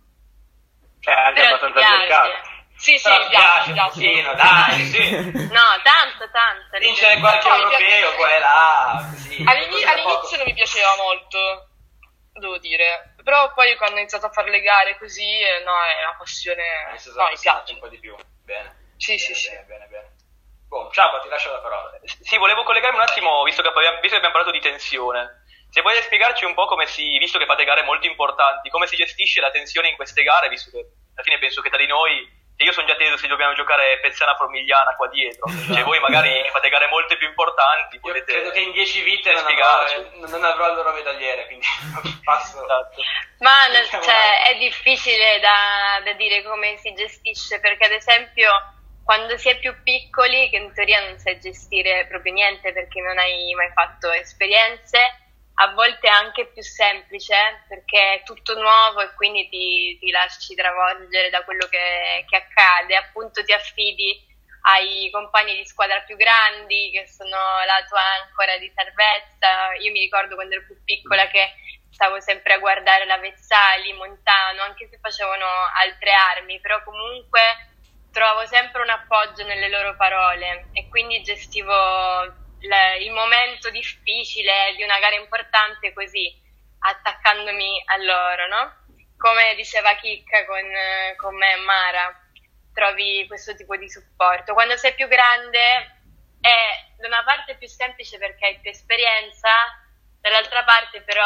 Cioè, 1.00 1.14
anche 1.14 1.42
Però 1.42 1.56
abbastanza 1.56 1.96
azzeccata. 1.96 2.57
Sì, 2.78 2.98
sì, 2.98 3.10
mi 3.10 3.28
piace, 3.30 3.68
mi 3.70 3.74
piace. 3.74 3.90
Pochino, 3.90 4.34
dai, 4.36 4.86
sì. 4.86 5.12
No, 5.52 5.66
tanto, 5.84 6.30
tanto. 6.32 6.78
Vincere 6.78 7.20
qualche 7.20 7.48
No, 7.50 7.56
mi 7.56 7.62
europeo, 7.64 8.14
qua 8.16 8.36
e 8.36 8.40
là. 8.40 9.08
Così, 9.12 9.44
All'ini- 9.46 9.68
così 9.70 9.84
da 9.84 9.94
poco. 9.94 10.10
all'inizio 10.10 10.38
non 10.38 10.46
mi 10.46 10.54
piaceva 10.54 10.96
molto, 10.98 11.70
devo 12.34 12.58
dire, 12.60 13.16
però 13.24 13.52
poi 13.54 13.76
quando 13.78 13.96
ho 13.96 14.00
iniziato 14.00 14.28
a 14.28 14.32
fare 14.32 14.52
le 14.52 14.62
gare 14.62 14.98
così, 14.98 15.28
eh, 15.42 15.64
no, 15.66 15.74
è 15.84 16.04
una 16.04 16.16
passione, 16.18 16.64
no, 17.16 17.28
mi 17.30 17.38
piace. 17.40 17.74
un 17.74 17.80
po' 17.80 17.88
di 17.88 18.00
più. 18.00 18.16
Bene. 18.44 18.94
Sì, 18.98 19.16
bene, 19.16 19.34
sì, 19.36 19.50
bene, 19.50 19.64
bene, 19.66 19.86
bene. 19.88 20.16
Boh, 20.68 20.90
ciao, 20.92 21.20
ti 21.22 21.30
lascio 21.30 21.52
la 21.52 21.60
parola. 21.60 21.92
Sì, 22.04 22.38
volevo 22.38 22.64
collegarmi 22.64 22.98
un 22.98 23.04
attimo, 23.04 23.42
visto 23.44 23.62
che, 23.62 23.70
abbiamo, 23.70 23.96
visto 24.02 24.10
che 24.20 24.26
abbiamo 24.26 24.34
parlato 24.36 24.52
di 24.52 24.60
tensione. 24.62 25.44
Se 25.70 25.82
vuoi 25.82 25.96
spiegarci 26.02 26.46
un 26.46 26.54
po' 26.54 26.66
come 26.66 26.86
si, 26.86 27.18
visto 27.18 27.38
che 27.40 27.46
fate 27.46 27.64
gare 27.66 27.84
molto 27.84 28.06
importanti, 28.08 28.70
come 28.70 28.86
si 28.88 28.96
gestisce 28.96 29.42
la 29.42 29.50
tensione 29.52 29.90
in 29.90 29.96
queste 29.96 30.24
gare, 30.24 30.48
visto 30.50 30.70
che 30.72 30.78
alla 30.80 31.24
fine 31.24 31.40
penso 31.40 31.62
che 31.62 31.70
tra 31.70 31.78
di 31.78 31.88
noi 31.88 32.37
io 32.58 32.72
sono 32.72 32.88
già 32.88 32.96
teso 32.96 33.18
se 33.18 33.28
dobbiamo 33.28 33.54
giocare 33.54 34.00
Pezzana 34.00 34.36
Formigliana 34.36 34.96
qua 34.96 35.08
dietro. 35.10 35.46
Cioè, 35.68 35.84
voi 35.84 36.00
magari 36.00 36.44
fate 36.52 36.70
gare 36.70 36.88
molte 36.88 37.18
più 37.18 37.28
importanti. 37.28 37.96
Io 37.96 38.02
potete 38.02 38.32
credo 38.32 38.52
che 38.52 38.60
in 38.60 38.72
10 38.72 39.02
vite 39.04 39.32
non 39.34 39.46
avrò, 39.46 40.28
non 40.28 40.44
avrò 40.44 40.70
il 40.70 40.76
loro 40.76 40.92
medagliere, 40.94 41.46
quindi 41.46 41.66
passo. 42.24 42.64
Esatto. 42.64 43.02
Ma 43.40 43.68
cioè, 44.02 44.50
è 44.50 44.58
difficile 44.58 45.40
da, 45.40 46.02
da 46.04 46.14
dire 46.14 46.44
come 46.44 46.78
si 46.78 46.94
gestisce 46.94 47.60
perché 47.60 47.86
ad 47.86 47.92
esempio 47.92 48.50
quando 49.04 49.38
si 49.38 49.48
è 49.48 49.58
più 49.58 49.74
piccoli, 49.84 50.50
che 50.50 50.58
in 50.58 50.74
teoria 50.74 51.00
non 51.00 51.18
sai 51.18 51.40
gestire 51.40 52.08
proprio 52.08 52.34
niente 52.34 52.74
perché 52.74 53.00
non 53.00 53.18
hai 53.18 53.54
mai 53.54 53.72
fatto 53.74 54.12
esperienze, 54.12 55.00
a 55.60 55.74
volte 55.74 56.08
anche 56.08 56.48
più 56.48 56.62
semplice 56.62 57.66
perché 57.68 58.16
è 58.16 58.24
tutto 58.24 58.54
nuovo 58.60 59.02
e 59.02 59.14
quindi 59.16 59.50
ti, 59.50 59.98
ti 60.00 60.12
lasci 60.12 60.54
travolgere 60.54 61.30
da 61.30 61.44
quello 61.44 61.66
che, 61.68 62.26
che 62.28 62.36
accade, 62.36 62.96
appunto 62.96 63.44
ti 63.44 63.54
affidi 63.54 64.26
ai 64.70 65.10
compagni 65.12 65.56
di 65.56 65.66
squadra 65.66 66.02
più 66.02 66.16
grandi 66.16 66.92
che 66.92 67.08
sono 67.08 67.38
la 67.66 67.84
tua 67.88 68.02
ancora 68.22 68.58
di 68.58 68.72
salvezza. 68.76 69.74
Io 69.80 69.92
mi 69.92 70.02
ricordo 70.02 70.36
quando 70.36 70.56
ero 70.56 70.66
più 70.66 70.78
piccola 70.84 71.26
che 71.28 71.54
stavo 71.90 72.20
sempre 72.20 72.54
a 72.54 72.60
guardare 72.60 73.06
la 73.06 73.18
Vezzali, 73.18 73.94
Montano, 73.94 74.62
anche 74.62 74.88
se 74.88 75.00
facevano 75.02 75.46
altre 75.82 76.12
armi, 76.12 76.60
però 76.60 76.84
comunque 76.84 77.42
trovavo 78.12 78.46
sempre 78.46 78.82
un 78.82 78.90
appoggio 78.90 79.44
nelle 79.44 79.70
loro 79.70 79.96
parole 79.96 80.70
e 80.74 80.88
quindi 80.90 81.22
gestivo 81.24 81.74
la- 82.62 82.96
il 82.96 83.12
momento 83.12 83.70
difficile 83.70 84.74
di 84.76 84.84
una 84.84 85.00
gara 85.00 85.16
importante 85.16 85.94
così, 85.94 86.32
attaccandomi 86.80 87.84
a 87.86 87.98
loro, 87.98 88.48
no? 88.48 88.86
Come 89.18 89.56
diceva 89.56 89.96
Chicca 89.96 90.46
con, 90.46 90.64
con 91.18 91.36
me 91.36 91.54
e 91.54 91.58
Mara, 91.58 92.22
trovi 92.74 93.26
questo 93.28 93.56
tipo 93.56 93.76
di 93.76 93.90
supporto. 93.90 94.54
Quando 94.54 94.78
sei 94.78 94.94
più 94.94 95.08
grande 95.08 95.60
è 96.40 96.94
da 96.98 97.08
una 97.08 97.24
parte 97.24 97.56
più 97.58 97.68
semplice 97.68 98.18
perché 98.18 98.46
hai 98.46 98.60
più 98.60 98.70
esperienza, 98.70 99.50
dall'altra 100.22 100.64
parte 100.64 101.02
però 101.02 101.26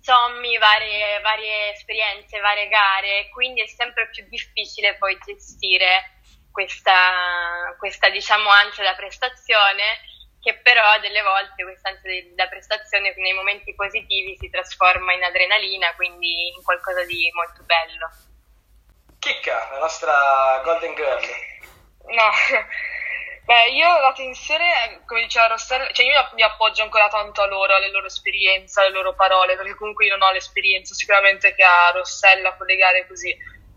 sommi 0.00 0.56
varie, 0.58 1.20
varie 1.20 1.72
esperienze, 1.72 2.38
varie 2.38 2.68
gare, 2.68 3.28
quindi 3.30 3.62
è 3.62 3.66
sempre 3.66 4.08
più 4.10 4.24
difficile 4.28 4.96
poi 4.96 5.18
gestire 5.24 6.15
questa, 6.56 7.76
questa 7.76 8.08
diciamo 8.08 8.48
ansia 8.48 8.82
da 8.82 8.94
prestazione 8.94 10.00
che 10.40 10.54
però 10.62 10.98
delle 11.00 11.20
volte 11.20 11.64
questa 11.64 11.90
ansia 11.90 12.24
da 12.34 12.48
prestazione 12.48 13.12
nei 13.18 13.34
momenti 13.34 13.74
positivi 13.74 14.38
si 14.38 14.48
trasforma 14.48 15.12
in 15.12 15.22
adrenalina, 15.22 15.92
quindi 15.96 16.48
in 16.56 16.62
qualcosa 16.62 17.04
di 17.04 17.30
molto 17.34 17.62
bello. 17.64 18.08
Chicca, 19.18 19.68
la 19.72 19.80
nostra 19.80 20.62
Golden 20.64 20.94
Girl. 20.94 21.26
No, 22.14 22.30
beh, 23.44 23.68
io 23.72 23.98
la 23.98 24.12
tensione, 24.14 25.02
come 25.04 25.24
diceva 25.24 25.48
Rossella, 25.48 25.92
cioè 25.92 26.06
io 26.06 26.30
mi 26.32 26.42
appoggio 26.42 26.84
ancora 26.84 27.08
tanto 27.08 27.42
a 27.42 27.46
loro, 27.46 27.74
alle 27.74 27.90
loro 27.90 28.06
esperienze, 28.06 28.80
alle 28.80 28.92
loro 28.92 29.14
parole, 29.14 29.56
perché 29.56 29.74
comunque 29.74 30.06
io 30.06 30.16
non 30.16 30.26
ho 30.26 30.32
l'esperienza 30.32 30.94
sicuramente 30.94 31.54
che 31.54 31.64
ha 31.64 31.90
Rossella 31.90 32.54
con 32.54 32.64
le 32.66 32.76
gare 32.76 33.06
così. 33.06 33.36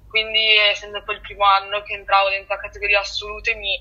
Quindi, 0.09 0.57
essendo 0.57 1.03
poi 1.03 1.15
il 1.15 1.21
primo 1.21 1.45
anno 1.45 1.83
che 1.83 1.93
entravo 1.93 2.29
dentro 2.29 2.55
la 2.55 2.61
categoria 2.61 2.99
assolute, 2.99 3.53
mi, 3.53 3.79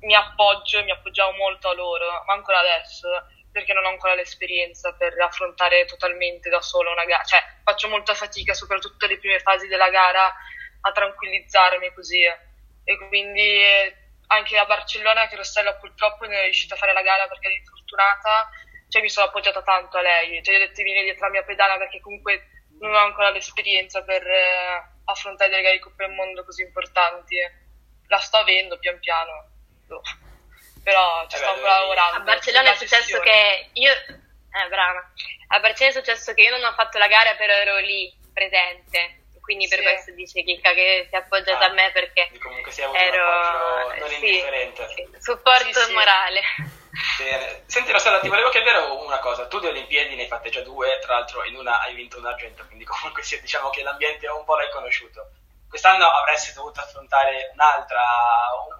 mi 0.00 0.14
appoggio 0.16 0.78
e 0.78 0.82
mi 0.82 0.90
appoggiavo 0.90 1.30
molto 1.36 1.68
a 1.68 1.74
loro, 1.74 2.24
ma 2.26 2.32
ancora 2.32 2.58
adesso, 2.58 3.08
perché 3.52 3.72
non 3.72 3.84
ho 3.84 3.88
ancora 3.88 4.14
l'esperienza 4.14 4.92
per 4.94 5.14
affrontare 5.20 5.84
totalmente 5.84 6.50
da 6.50 6.60
sola 6.60 6.90
una 6.90 7.04
gara. 7.04 7.22
Cioè, 7.22 7.40
faccio 7.62 7.88
molta 7.88 8.14
fatica, 8.14 8.52
soprattutto 8.52 9.06
le 9.06 9.18
prime 9.18 9.38
fasi 9.38 9.68
della 9.68 9.90
gara, 9.90 10.34
a 10.80 10.90
tranquillizzarmi 10.90 11.92
così. 11.94 12.20
E 12.82 12.98
quindi 13.06 13.62
anche 14.26 14.58
a 14.58 14.64
Barcellona, 14.64 15.28
che 15.28 15.36
Rossella 15.36 15.74
purtroppo 15.74 16.24
non 16.24 16.34
è 16.34 16.42
riuscita 16.42 16.74
a 16.74 16.78
fare 16.78 16.92
la 16.92 17.02
gara 17.02 17.28
perché 17.28 17.48
è 17.48 17.52
infortunata, 17.52 18.50
cioè 18.88 19.02
mi 19.02 19.08
sono 19.08 19.26
appoggiata 19.26 19.62
tanto 19.62 19.98
a 19.98 20.02
lei. 20.02 20.42
Cioè, 20.42 20.52
gli 20.52 20.56
ho 20.56 20.66
detto 20.66 20.82
vieni 20.82 21.04
dietro 21.04 21.26
la 21.26 21.32
mia 21.32 21.44
pedana 21.44 21.78
perché 21.78 22.00
comunque 22.00 22.64
non 22.80 22.92
ho 22.92 22.98
ancora 22.98 23.30
l'esperienza 23.30 24.02
per 24.02 24.24
affrontare 25.10 25.50
delle 25.50 25.62
gare 25.62 25.74
di 25.76 25.80
Coppa 25.80 26.06
del 26.06 26.14
Mondo 26.14 26.44
così 26.44 26.62
importanti. 26.62 27.36
La 28.08 28.18
sto 28.18 28.38
avendo 28.38 28.78
pian 28.78 28.98
piano. 28.98 29.50
Boh. 29.86 30.02
Però 30.82 31.26
ci 31.28 31.36
Eh 31.36 31.38
sto 31.38 31.50
ancora 31.50 31.80
lavorando. 31.80 32.16
A 32.16 32.20
Barcellona 32.20 32.70
è 32.70 32.76
successo 32.76 33.20
che 33.20 33.70
io. 33.74 33.92
Eh, 33.92 34.68
brava. 34.68 35.12
A 35.48 35.60
Barcellona 35.60 35.98
è 35.98 36.02
successo 36.02 36.34
che 36.34 36.42
io 36.42 36.50
non 36.56 36.64
ho 36.64 36.72
fatto 36.72 36.98
la 36.98 37.06
gara, 37.06 37.34
però 37.36 37.52
ero 37.52 37.78
lì 37.78 38.12
presente. 38.32 39.19
Quindi 39.50 39.66
per 39.66 39.78
Sì. 39.78 39.84
questo 39.84 40.10
dice 40.12 40.42
Chicca 40.44 40.72
che 40.74 41.06
si 41.08 41.14
è 41.16 41.18
appoggiata 41.18 41.64
Ah, 41.64 41.70
a 41.70 41.72
me 41.72 41.90
perché 41.90 42.30
comunque 42.38 42.70
si 42.70 42.82
è 42.82 42.88
ero. 42.88 43.92
non 43.98 44.08
sì, 44.08 44.14
indifferente. 44.14 44.86
supporto 45.18 45.80
Sì, 45.80 45.92
morale. 45.92 46.40
Bene. 47.18 47.64
Senti 47.66 47.90
Rossella, 47.90 48.20
ti 48.20 48.28
volevo 48.28 48.48
chiedere 48.50 48.78
una 48.78 49.18
cosa. 49.18 49.48
Tu 49.48 49.58
di 49.58 49.66
Olimpiadi 49.66 50.14
ne 50.14 50.22
hai 50.22 50.28
fatte 50.28 50.50
già 50.50 50.60
due, 50.60 51.00
tra 51.00 51.14
l'altro 51.14 51.42
in 51.42 51.56
una 51.56 51.80
hai 51.80 51.94
vinto 51.94 52.18
un 52.18 52.26
argento, 52.26 52.64
quindi 52.66 52.84
comunque 52.86 53.24
sì, 53.24 53.40
diciamo 53.40 53.70
che 53.70 53.82
l'ambiente 53.82 54.28
un 54.28 54.44
po' 54.44 54.54
l'hai 54.56 54.70
conosciuto. 54.70 55.32
Quest'anno 55.68 56.06
avresti 56.06 56.52
dovuto 56.52 56.78
affrontare 56.78 57.50
un'altra, 57.52 58.04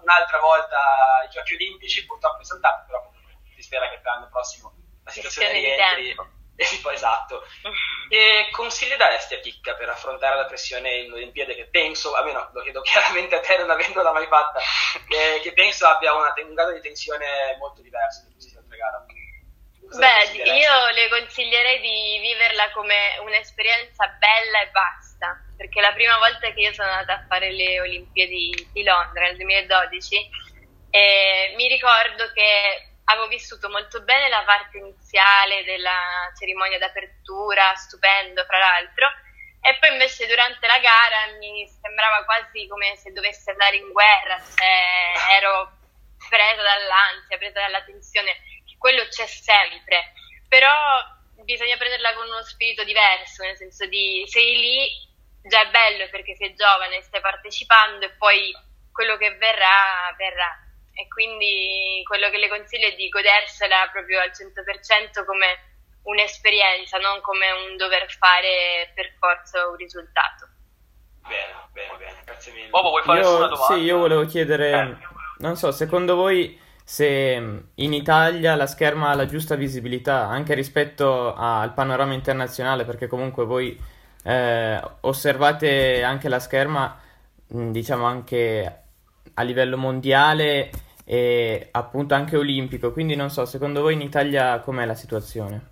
un'altra 0.01 0.39
volta 0.39 0.79
i 1.25 1.29
Giochi 1.31 1.55
Olimpici, 1.55 2.05
purtroppo 2.05 2.43
saltato, 2.45 2.85
però 2.87 2.99
comunque 3.03 3.33
si 3.55 3.61
spera 3.61 3.89
che 3.89 3.99
per 3.99 4.13
l'anno 4.13 4.29
prossimo 4.29 4.73
la 5.03 5.11
situazione 5.11 5.51
rientri. 5.51 6.05
tempo. 6.07 6.27
Poi 6.81 6.93
esatto. 6.93 7.45
E 8.11 8.49
consigli 8.51 8.93
daresti 8.97 9.35
a 9.35 9.39
Chicca 9.39 9.73
per 9.75 9.87
affrontare 9.87 10.35
la 10.35 10.43
pressione 10.43 10.97
in 10.97 11.13
Olimpiadi 11.13 11.55
che 11.55 11.67
penso, 11.67 12.13
almeno 12.13 12.49
lo 12.51 12.61
chiedo 12.61 12.81
chiaramente 12.83 13.35
a 13.35 13.39
te 13.39 13.57
non 13.57 13.69
avendola 13.69 14.11
mai 14.11 14.27
fatta, 14.27 14.59
che, 15.07 15.39
che 15.41 15.53
penso 15.53 15.87
abbia 15.87 16.13
una, 16.13 16.33
un 16.35 16.53
grado 16.53 16.73
di 16.73 16.81
tensione 16.81 17.55
molto 17.57 17.81
diverso 17.81 18.23
da 18.25 18.61
Beh, 19.97 20.41
io 20.43 20.89
le 20.93 21.09
consiglierei 21.09 21.81
di 21.81 22.19
viverla 22.21 22.71
come 22.71 23.17
un'esperienza 23.19 24.07
bella 24.19 24.61
e 24.61 24.69
basta, 24.71 25.37
perché 25.57 25.81
la 25.81 25.91
prima 25.91 26.17
volta 26.17 26.51
che 26.53 26.61
io 26.61 26.73
sono 26.73 26.89
andata 26.89 27.19
a 27.19 27.25
fare 27.27 27.51
le 27.51 27.81
Olimpiadi 27.81 28.69
di 28.71 28.83
Londra 28.83 29.23
nel 29.23 29.35
2012, 29.35 30.29
eh, 30.91 31.53
mi 31.57 31.67
ricordo 31.67 32.31
che 32.31 32.90
avevo 33.05 33.27
vissuto 33.27 33.69
molto 33.69 34.01
bene 34.01 34.29
la 34.29 34.43
parte 34.43 34.77
iniziale 34.77 35.63
della 35.63 36.31
cerimonia 36.37 36.77
d'apertura, 36.77 37.75
stupendo 37.75 38.43
fra 38.45 38.59
l'altro, 38.59 39.07
e 39.61 39.77
poi 39.79 39.91
invece 39.91 40.27
durante 40.27 40.65
la 40.67 40.79
gara 40.79 41.37
mi 41.37 41.67
sembrava 41.67 42.25
quasi 42.25 42.67
come 42.67 42.95
se 42.95 43.11
dovessi 43.11 43.49
andare 43.49 43.75
in 43.75 43.91
guerra, 43.91 44.39
cioè 44.39 45.35
ero 45.37 45.77
presa 46.29 46.61
dall'ansia, 46.61 47.37
presa 47.37 47.59
dalla 47.59 47.83
tensione, 47.83 48.35
quello 48.77 49.05
c'è 49.07 49.27
sempre, 49.27 50.13
però 50.47 50.73
bisogna 51.43 51.77
prenderla 51.77 52.13
con 52.13 52.27
uno 52.27 52.43
spirito 52.43 52.83
diverso, 52.83 53.43
nel 53.43 53.55
senso 53.55 53.85
di 53.85 54.23
sei 54.27 54.57
lì, 54.57 55.09
già 55.43 55.61
è 55.61 55.69
bello 55.69 56.09
perché 56.09 56.35
sei 56.35 56.55
giovane, 56.55 57.01
stai 57.01 57.21
partecipando 57.21 58.05
e 58.05 58.11
poi 58.17 58.51
quello 58.91 59.17
che 59.17 59.35
verrà, 59.35 60.13
verrà. 60.17 60.60
E 60.93 61.07
quindi 61.07 62.03
quello 62.05 62.29
che 62.29 62.37
le 62.37 62.49
consiglio 62.49 62.87
è 62.87 62.95
di 62.95 63.07
godersela 63.09 63.89
proprio 63.91 64.19
al 64.19 64.31
100% 64.31 65.25
come 65.25 65.45
un'esperienza, 66.03 66.97
non 66.97 67.21
come 67.21 67.45
un 67.51 67.77
dover 67.77 68.09
fare 68.17 68.91
per 68.93 69.13
forza 69.19 69.67
un 69.67 69.75
risultato. 69.75 70.47
Bene, 71.21 71.53
bene, 71.71 71.97
bene, 71.97 72.21
grazie 72.25 72.51
mille. 72.53 72.69
Bobo, 72.69 72.89
vuoi 72.89 73.03
fare 73.03 73.19
una 73.19 73.29
Io, 73.29 73.37
domanda? 73.47 73.65
sì, 73.65 73.73
io 73.81 73.97
volevo 73.97 74.25
chiedere, 74.25 74.71
Eh. 74.71 74.97
non 75.39 75.55
so, 75.55 75.71
secondo 75.71 76.15
voi 76.15 76.59
se 76.83 77.61
in 77.75 77.93
Italia 77.93 78.55
la 78.55 78.65
scherma 78.67 79.11
ha 79.11 79.15
la 79.15 79.25
giusta 79.27 79.55
visibilità 79.55 80.27
anche 80.27 80.53
rispetto 80.55 81.33
al 81.35 81.73
panorama 81.73 82.13
internazionale, 82.13 82.83
perché 82.83 83.07
comunque 83.07 83.45
voi 83.45 83.79
eh, 84.23 84.81
osservate 85.01 86.03
anche 86.03 86.27
la 86.27 86.39
scherma, 86.39 86.99
diciamo 87.47 88.05
anche 88.05 88.80
a 89.35 89.43
livello 89.43 89.77
mondiale 89.77 90.69
e 91.05 91.69
appunto 91.71 92.13
anche 92.13 92.37
olimpico, 92.37 92.91
quindi 92.91 93.15
non 93.15 93.29
so, 93.29 93.45
secondo 93.45 93.81
voi 93.81 93.93
in 93.93 94.01
Italia 94.01 94.59
com'è 94.59 94.85
la 94.85 94.95
situazione? 94.95 95.69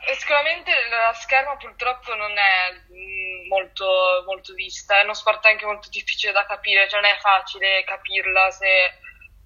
E 0.00 0.14
sicuramente 0.14 0.70
la 0.90 1.12
scherma 1.12 1.56
purtroppo 1.56 2.14
non 2.14 2.32
è 2.32 2.72
mm, 2.92 3.48
molto, 3.48 4.22
molto 4.26 4.54
vista, 4.54 5.00
è 5.00 5.04
uno 5.04 5.14
sport 5.14 5.44
anche 5.46 5.66
molto 5.66 5.88
difficile 5.90 6.32
da 6.32 6.46
capire, 6.46 6.88
cioè 6.88 7.00
non 7.00 7.10
è 7.10 7.18
facile 7.18 7.84
capirla 7.84 8.50
se 8.50 8.66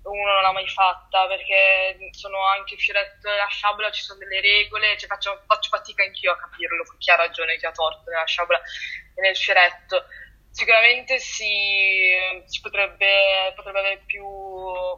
uno 0.02 0.32
non 0.32 0.42
l'ha 0.42 0.52
mai 0.52 0.68
fatta 0.68 1.26
perché 1.28 1.96
sono 2.12 2.44
anche 2.46 2.76
fioretto 2.76 3.28
la 3.28 3.46
sciabola, 3.48 3.90
ci 3.90 4.02
sono 4.02 4.18
delle 4.18 4.40
regole, 4.40 4.96
cioè 4.98 5.08
faccio, 5.08 5.42
faccio 5.46 5.68
fatica 5.68 6.02
anch'io 6.02 6.32
a 6.32 6.38
capirlo, 6.38 6.84
chi 6.98 7.10
ha 7.10 7.16
ragione, 7.16 7.56
chi 7.56 7.66
ha 7.66 7.72
torto 7.72 8.10
nella 8.10 8.26
sciabola 8.26 8.60
e 9.14 9.20
nel 9.20 9.36
fioretto. 9.36 10.04
Sicuramente 10.52 11.18
si, 11.18 12.12
si 12.44 12.60
potrebbe, 12.60 13.54
potrebbe, 13.56 13.78
avere 13.78 14.02
più 14.04 14.22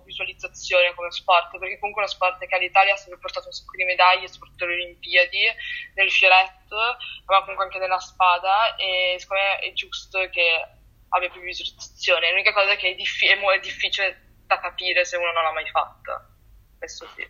visualizzazione 0.04 0.92
come 0.94 1.12
sport, 1.12 1.56
perché 1.58 1.78
comunque 1.78 2.02
è 2.02 2.06
uno 2.06 2.12
sport 2.12 2.44
che 2.44 2.56
all'Italia 2.56 2.94
ha 2.94 2.96
sempre 2.96 3.20
portato 3.20 3.46
un 3.46 3.52
sacco 3.52 3.76
di 3.76 3.84
medaglie, 3.84 4.26
soprattutto 4.26 4.64
alle 4.64 4.74
Olimpiadi, 4.74 5.46
nel 5.94 6.10
fioretto, 6.10 6.96
ma 7.26 7.38
comunque 7.42 7.66
anche 7.66 7.78
nella 7.78 8.00
spada, 8.00 8.74
e 8.74 9.14
secondo 9.20 9.44
me 9.44 9.58
è 9.60 9.72
giusto 9.74 10.28
che 10.28 10.68
abbia 11.10 11.30
più 11.30 11.40
visualizzazione. 11.40 12.30
L'unica 12.30 12.52
cosa 12.52 12.72
è 12.72 12.76
che 12.76 12.90
è, 12.90 12.94
diffi- 12.96 13.28
è 13.28 13.60
difficile 13.60 14.40
da 14.46 14.58
capire 14.58 15.04
se 15.04 15.16
uno 15.16 15.30
non 15.30 15.44
l'ha 15.44 15.52
mai 15.52 15.68
fatta. 15.70 16.30
Questo 16.76 17.06
sì. 17.14 17.22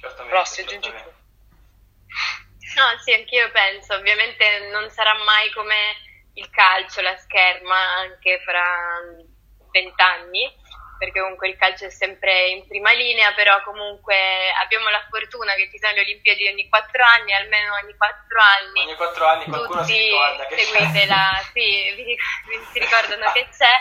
Certamente, 0.00 0.30
Però 0.30 0.44
si 0.44 0.60
aggiunge 0.62 0.90
certamente. 0.90 1.26
No, 2.74 2.98
sì, 3.02 3.12
anch'io 3.12 3.50
penso. 3.52 3.94
Ovviamente 3.94 4.68
non 4.70 4.90
sarà 4.90 5.14
mai 5.14 5.50
come 5.52 6.06
il 6.38 6.50
calcio, 6.50 7.00
la 7.00 7.16
scherma, 7.16 7.76
anche 7.98 8.40
fra 8.44 8.64
vent'anni, 9.70 10.48
perché 10.98 11.20
comunque 11.20 11.48
il 11.48 11.56
calcio 11.56 11.86
è 11.86 11.90
sempre 11.90 12.48
in 12.48 12.66
prima 12.66 12.92
linea, 12.92 13.32
però 13.34 13.62
comunque 13.62 14.16
abbiamo 14.62 14.88
la 14.88 15.04
fortuna 15.10 15.54
che 15.54 15.68
ci 15.70 15.78
sono 15.78 15.94
le 15.94 16.00
Olimpiadi 16.00 16.48
ogni 16.48 16.68
quattro 16.68 17.04
anni, 17.04 17.32
almeno 17.32 17.74
ogni 17.82 17.94
quattro 17.96 18.38
anni. 18.40 18.80
Ogni 18.86 18.94
quattro 18.94 19.26
anni 19.26 19.44
qualcuno 19.46 19.82
si 19.84 19.96
ricorda 19.96 20.46
che 20.46 20.56
c'è. 20.56 21.06
la, 21.06 21.40
sì, 21.52 21.92
vi, 21.94 22.04
vi- 22.04 22.18
si 22.72 22.78
ricordano 22.78 23.30
che 23.32 23.48
c'è, 23.50 23.74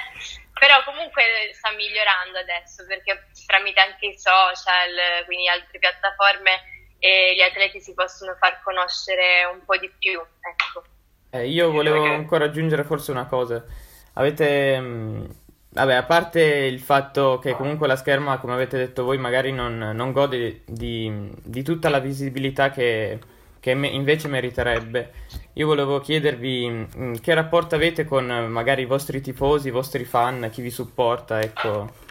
però 0.54 0.84
comunque 0.84 1.52
sta 1.54 1.72
migliorando 1.72 2.40
adesso 2.40 2.86
perché 2.88 3.30
tramite 3.46 3.80
anche 3.82 4.08
i 4.08 4.18
social, 4.18 5.26
quindi 5.26 5.48
altre 5.48 5.78
piattaforme, 5.80 6.76
e 7.00 7.36
gli 7.36 7.42
atleti 7.42 7.80
si 7.80 7.94
possono 7.94 8.36
far 8.36 8.62
conoscere 8.64 9.46
un 9.46 9.64
po' 9.64 9.78
di 9.78 9.90
più, 10.00 10.20
ecco. 10.20 10.84
Eh, 11.30 11.48
io 11.48 11.72
volevo 11.72 12.02
Perché- 12.02 12.16
ancora 12.16 12.46
aggiungere 12.46 12.84
forse 12.84 13.12
una 13.12 13.26
cosa. 13.26 13.64
Avete, 14.14 14.80
mh, 14.80 15.36
vabbè, 15.70 15.94
a 15.94 16.04
parte 16.04 16.42
il 16.42 16.80
fatto 16.80 17.40
che 17.40 17.56
comunque 17.56 17.88
la 17.88 17.96
scherma, 17.96 18.38
come 18.40 18.54
avete 18.54 18.78
detto 18.78 19.04
voi, 19.04 19.18
magari 19.18 19.52
non, 19.52 19.78
non 19.94 20.12
gode 20.12 20.62
di, 20.66 21.32
di 21.44 21.64
tutta 21.64 21.90
la 21.90 22.00
visibilità 22.00 22.70
che, 22.72 23.20
che 23.60 23.74
me- 23.76 23.88
invece 23.90 24.28
meriterebbe, 24.28 25.12
io 25.54 25.68
volevo 25.68 26.00
chiedervi 26.00 26.70
mh, 26.70 27.20
che 27.20 27.34
rapporto 27.34 27.76
avete 27.76 28.06
con 28.06 28.32
eh, 28.32 28.48
magari 28.48 28.84
i 28.84 28.86
vostri 28.86 29.22
tifosi, 29.22 29.68
i 29.68 29.72
vostri 29.72 30.06
fan, 30.06 30.50
chi 30.52 30.62
vi 30.62 30.72
supporta, 30.72 31.40
ecco. 31.42 32.06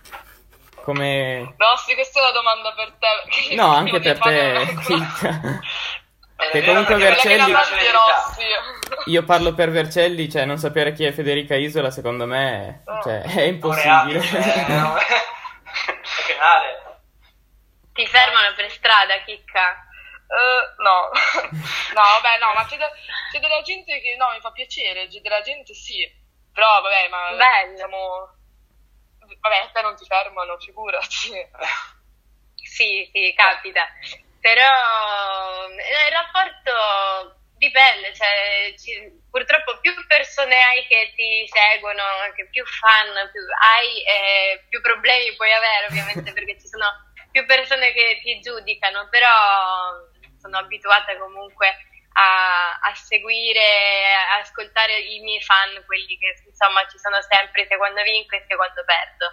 Come... 0.82 1.40
No, 1.40 1.66
sì, 1.84 1.94
questa 1.94 2.20
è 2.20 2.22
una 2.22 2.30
domanda 2.30 2.72
per 2.76 2.92
te. 3.00 3.54
No, 3.56 3.74
anche 3.74 3.98
per 3.98 4.18
te, 4.20 5.58
Che 6.36 6.64
comunque 6.64 6.96
Vercelli-. 6.96 7.54
Io 9.06 9.24
parlo 9.24 9.54
per 9.54 9.70
Vercelli, 9.70 10.30
cioè 10.30 10.44
non 10.44 10.58
sapere 10.58 10.92
chi 10.92 11.04
è 11.04 11.12
Federica 11.12 11.54
Isola, 11.54 11.90
secondo 11.90 12.26
me, 12.26 12.82
cioè, 13.02 13.22
è 13.22 13.42
impossibile. 13.42 14.20
cioè, 14.20 14.66
no, 14.78 14.96
è 14.98 15.04
penale. 16.26 17.00
Ti 17.92 18.06
fermano 18.06 18.54
per 18.54 18.70
strada, 18.70 19.22
chicca. 19.24 19.86
Eh, 20.28 20.82
no, 20.82 21.10
no, 21.94 22.02
vabbè, 22.02 22.38
no, 22.40 22.52
ma 22.54 22.66
c'è, 22.66 22.76
de- 22.76 22.92
c'è 23.30 23.38
della 23.38 23.62
gente 23.62 24.00
che 24.00 24.16
no, 24.18 24.32
mi 24.34 24.40
fa 24.40 24.50
piacere, 24.50 25.06
c'è 25.08 25.20
della 25.20 25.40
gente 25.40 25.72
sì, 25.72 26.04
però 26.52 26.80
vabbè, 26.82 27.08
ma 27.08 27.36
Bello. 27.36 27.76
siamo... 27.76 28.30
Vabbè, 29.40 29.56
a 29.56 29.70
te 29.72 29.82
non 29.82 29.96
ti 29.96 30.04
fermano, 30.04 30.58
figurati. 30.58 31.06
Sì, 32.54 33.08
sì, 33.12 33.32
capita. 33.36 33.86
Però 34.46 35.66
eh, 35.74 36.06
il 36.06 36.14
rapporto 36.14 37.34
dipende, 37.58 38.14
cioè, 38.14 38.72
ci- 38.78 39.10
purtroppo 39.28 39.80
più 39.80 39.90
persone 40.06 40.54
hai 40.54 40.86
che 40.86 41.12
ti 41.16 41.50
seguono, 41.50 42.04
che 42.36 42.46
più 42.50 42.64
fan 42.64 43.10
più 43.32 43.42
hai, 43.58 44.04
eh, 44.06 44.64
più 44.68 44.80
problemi 44.82 45.34
puoi 45.34 45.52
avere 45.52 45.86
ovviamente 45.86 46.30
perché 46.32 46.60
ci 46.60 46.68
sono 46.68 46.86
più 47.32 47.44
persone 47.44 47.90
che 47.90 48.20
ti 48.22 48.38
giudicano, 48.38 49.08
però 49.08 49.34
sono 50.38 50.58
abituata 50.58 51.18
comunque 51.18 51.66
a, 52.12 52.78
a 52.78 52.94
seguire, 52.94 54.14
a 54.14 54.38
ascoltare 54.38 54.96
i 55.00 55.18
miei 55.22 55.42
fan, 55.42 55.82
quelli 55.86 56.16
che 56.18 56.38
insomma 56.46 56.86
ci 56.86 56.98
sono 56.98 57.20
sempre 57.22 57.66
sia 57.66 57.78
quando 57.78 58.00
vinco 58.04 58.36
e 58.36 58.44
sia 58.46 58.54
quando 58.54 58.84
perdo. 58.84 59.26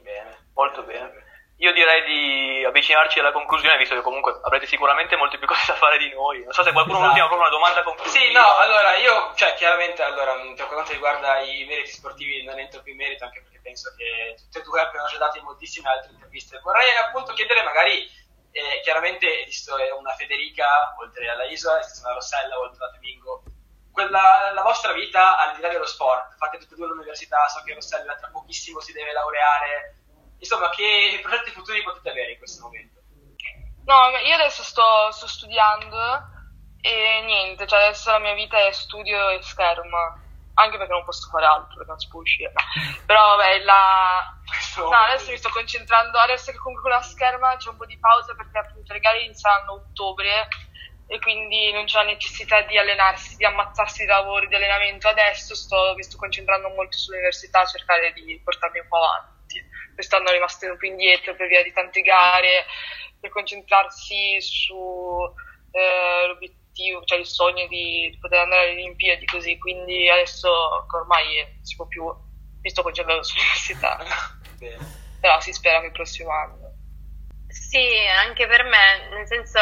Bene. 0.00 0.48
Molto 0.54 0.82
bene. 0.84 1.23
Io 1.58 1.72
direi 1.72 2.02
di 2.04 2.64
avvicinarci 2.64 3.20
alla 3.20 3.30
conclusione, 3.30 3.76
visto 3.76 3.94
che 3.94 4.00
comunque 4.02 4.40
avrete 4.42 4.66
sicuramente 4.66 5.14
molte 5.16 5.38
più 5.38 5.46
cose 5.48 5.66
da 5.68 5.74
fare 5.74 5.98
di 5.98 6.10
noi. 6.10 6.42
Non 6.42 6.52
so 6.52 6.62
se 6.62 6.72
qualcuno 6.72 6.98
Esatto. 6.98 7.12
ha 7.12 7.14
proprio 7.26 7.38
una 7.38 7.48
domanda 7.48 7.82
conclusiva. 7.82 8.24
Sì, 8.24 8.32
no, 8.32 8.56
allora 8.56 8.96
io, 8.96 9.32
cioè, 9.36 9.54
chiaramente, 9.54 10.02
allora, 10.02 10.34
mh, 10.34 10.54
per 10.56 10.66
quanto 10.66 10.92
riguarda 10.92 11.38
i 11.40 11.64
meriti 11.64 11.92
sportivi 11.92 12.44
non 12.44 12.58
entro 12.58 12.82
più 12.82 12.92
in 12.92 12.98
merito, 12.98 13.24
anche 13.24 13.40
perché 13.42 13.60
penso 13.62 13.94
che 13.96 14.34
tutte 14.36 14.58
e 14.58 14.62
due 14.62 14.80
abbiano 14.80 15.06
già 15.06 15.18
dato 15.18 15.38
in 15.38 15.44
moltissime 15.44 15.88
altre 15.88 16.12
interviste. 16.12 16.58
Vorrei 16.60 16.96
appunto 16.96 17.32
chiedere 17.34 17.62
magari, 17.62 18.04
eh, 18.50 18.80
chiaramente 18.82 19.42
esisto 19.44 19.76
una 19.96 20.12
Federica, 20.14 20.94
oltre 20.98 21.30
alla 21.30 21.44
Isola, 21.44 21.78
esiste 21.78 22.04
una 22.04 22.14
Rossella, 22.14 22.58
oltre 22.58 22.82
alla 22.82 22.92
Flamingo. 22.92 23.42
Quella, 23.92 24.50
la 24.52 24.62
vostra 24.62 24.92
vita 24.92 25.38
al 25.38 25.54
di 25.54 25.62
là 25.62 25.68
dello 25.68 25.86
sport, 25.86 26.34
fate 26.36 26.58
tutte 26.58 26.74
e 26.74 26.76
due 26.76 26.88
l'università, 26.88 27.46
so 27.46 27.62
che 27.62 27.74
Rossella 27.74 28.16
tra 28.16 28.28
pochissimo 28.28 28.80
si 28.80 28.92
deve 28.92 29.12
laureare. 29.12 29.98
Insomma, 30.44 30.68
che 30.68 31.18
progetti 31.22 31.50
futuri 31.52 31.82
potete 31.82 32.10
avere 32.10 32.32
in 32.32 32.38
questo 32.38 32.62
momento? 32.64 33.00
No, 33.86 34.10
io 34.18 34.34
adesso 34.34 34.62
sto, 34.62 35.10
sto 35.10 35.26
studiando 35.26 35.96
e 36.82 37.22
niente, 37.24 37.66
cioè 37.66 37.84
adesso 37.84 38.10
la 38.10 38.18
mia 38.18 38.34
vita 38.34 38.58
è 38.58 38.70
studio 38.72 39.30
e 39.30 39.42
scherma, 39.42 40.20
anche 40.54 40.76
perché 40.76 40.92
non 40.92 41.04
posso 41.04 41.30
fare 41.30 41.46
altro, 41.46 41.76
perché 41.76 41.90
non 41.90 41.98
si 41.98 42.08
può 42.08 42.20
uscire. 42.20 42.52
Però 43.06 43.36
vabbè, 43.36 43.60
la... 43.60 44.38
No, 44.76 44.90
adesso 44.90 45.30
mi 45.30 45.38
sto 45.38 45.48
concentrando, 45.48 46.18
adesso 46.18 46.52
che 46.52 46.58
comunque 46.58 46.90
con 46.90 46.98
la 46.98 47.02
scherma 47.04 47.56
c'è 47.56 47.70
un 47.70 47.76
po' 47.78 47.86
di 47.86 47.98
pausa 47.98 48.34
perché 48.34 48.58
appunto 48.58 48.92
le 48.92 49.00
gare 49.00 49.22
iniziano 49.22 49.70
a 49.70 49.72
ottobre 49.72 50.48
e 51.06 51.18
quindi 51.20 51.72
non 51.72 51.86
c'è 51.86 51.98
la 51.98 52.10
necessità 52.10 52.60
di 52.62 52.76
allenarsi, 52.76 53.36
di 53.36 53.46
ammazzarsi 53.46 54.00
di 54.00 54.08
lavoro, 54.08 54.46
di 54.46 54.54
allenamento. 54.54 55.08
Adesso 55.08 55.54
sto, 55.54 55.94
mi 55.96 56.02
sto 56.02 56.18
concentrando 56.18 56.68
molto 56.68 56.98
sull'università 56.98 57.60
a 57.60 57.66
cercare 57.66 58.12
di 58.12 58.40
portarmi 58.44 58.80
un 58.80 58.88
po' 58.88 58.96
avanti. 58.96 59.33
Quest'anno 59.94 60.28
è 60.28 60.32
rimasto 60.32 60.66
un 60.66 60.76
po' 60.76 60.86
indietro 60.86 61.34
per 61.34 61.48
via 61.48 61.62
di 61.62 61.72
tante 61.72 62.02
gare, 62.02 62.66
per 63.20 63.30
concentrarsi 63.30 64.38
sull'obiettivo, 64.40 67.04
cioè 67.04 67.18
il 67.18 67.26
sogno 67.26 67.66
di, 67.68 68.10
di 68.10 68.18
poter 68.18 68.40
andare 68.40 68.62
alle 68.62 68.72
Olimpiadi 68.72 69.24
così, 69.24 69.56
quindi 69.58 70.10
adesso 70.10 70.50
ormai 70.92 71.46
si 71.62 71.76
può 71.76 71.86
più, 71.86 72.04
mi 72.04 72.70
sto 72.70 72.82
concentrando 72.82 73.22
sull'università, 73.22 73.96
però 75.20 75.40
si 75.40 75.52
spera 75.52 75.80
che 75.80 75.86
il 75.86 75.92
prossimo 75.92 76.30
anno. 76.30 76.72
Sì, 77.46 77.88
anche 78.18 78.46
per 78.46 78.64
me, 78.64 79.08
nel 79.10 79.26
senso 79.26 79.60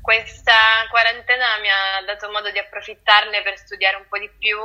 questa 0.00 0.86
quarantena 0.90 1.58
mi 1.58 1.68
ha 1.68 2.02
dato 2.04 2.30
modo 2.30 2.50
di 2.50 2.58
approfittarne 2.58 3.42
per 3.42 3.56
studiare 3.56 3.96
un 3.96 4.06
po' 4.08 4.18
di 4.18 4.30
più 4.38 4.58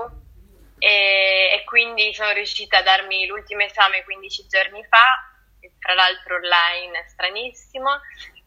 e, 0.77 1.51
e 1.53 1.63
quindi 1.65 2.13
sono 2.13 2.31
riuscita 2.31 2.79
a 2.79 2.83
darmi 2.83 3.25
l'ultimo 3.25 3.63
esame 3.63 4.03
15 4.03 4.47
giorni 4.47 4.83
fa, 4.85 5.03
tra 5.79 5.93
l'altro 5.93 6.35
online, 6.35 7.05
stranissimo, 7.07 7.89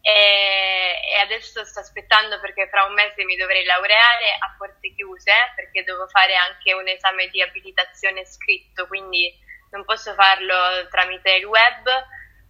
e, 0.01 0.99
e 1.13 1.19
adesso 1.21 1.63
sto 1.65 1.79
aspettando 1.79 2.39
perché 2.39 2.67
fra 2.69 2.83
un 2.85 2.93
mese 2.93 3.23
mi 3.25 3.35
dovrei 3.35 3.65
laureare 3.65 4.37
a 4.39 4.55
porte 4.57 4.93
chiuse 4.93 5.33
perché 5.55 5.83
devo 5.83 6.07
fare 6.07 6.35
anche 6.35 6.73
un 6.73 6.87
esame 6.87 7.27
di 7.27 7.41
abilitazione 7.41 8.25
scritto, 8.25 8.87
quindi 8.87 9.31
non 9.71 9.83
posso 9.85 10.13
farlo 10.13 10.87
tramite 10.89 11.33
il 11.33 11.45
web 11.45 11.87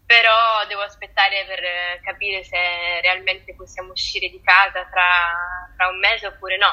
però 0.10 0.65
devo 0.65 0.82
aspettare 0.82 1.45
per 1.45 2.02
capire 2.02 2.43
se 2.43 2.58
realmente 3.02 3.54
possiamo 3.54 3.91
uscire 3.91 4.28
di 4.30 4.41
casa 4.41 4.84
fra, 4.89 5.38
fra 5.76 5.88
un 5.88 6.00
mese 6.00 6.26
oppure 6.26 6.58
no. 6.58 6.72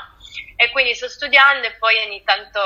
E 0.57 0.71
quindi 0.71 0.95
sto 0.95 1.07
studiando 1.07 1.67
e 1.67 1.77
poi 1.77 1.99
ogni 1.99 2.25
tanto 2.25 2.59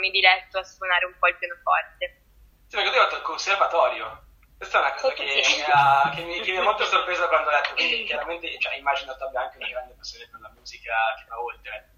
mi 0.00 0.10
diletto 0.10 0.58
a 0.58 0.64
suonare 0.64 1.04
un 1.04 1.14
po' 1.20 1.28
il 1.28 1.38
pianoforte. 1.38 2.22
Sì, 2.66 2.74
perché 2.74 2.90
tu 2.90 2.96
hai 2.96 3.02
fatto 3.04 3.14
il 3.14 3.22
conservatorio. 3.22 4.24
Questa 4.56 4.78
è 4.78 4.80
una 4.80 4.94
cosa 4.94 5.14
che, 5.14 5.22
Sì. 5.44 5.54
mi 5.54 5.64
ha, 5.70 6.12
che, 6.12 6.22
mi, 6.24 6.40
che 6.40 6.50
mi 6.50 6.56
ha 6.58 6.62
molto 6.62 6.84
sorpreso 6.84 7.28
quando 7.28 7.50
ho 7.50 7.52
letto, 7.52 7.74
quindi 7.74 8.02
chiaramente 8.10 8.58
cioè, 8.58 8.74
immagino 8.74 9.16
tu 9.16 9.22
abbia 9.22 9.42
anche 9.42 9.58
una 9.58 9.68
grande 9.68 9.94
passione 9.94 10.26
per 10.28 10.40
la 10.40 10.50
musica 10.52 10.94
che 11.16 11.26
va 11.28 11.40
oltre. 11.40 11.90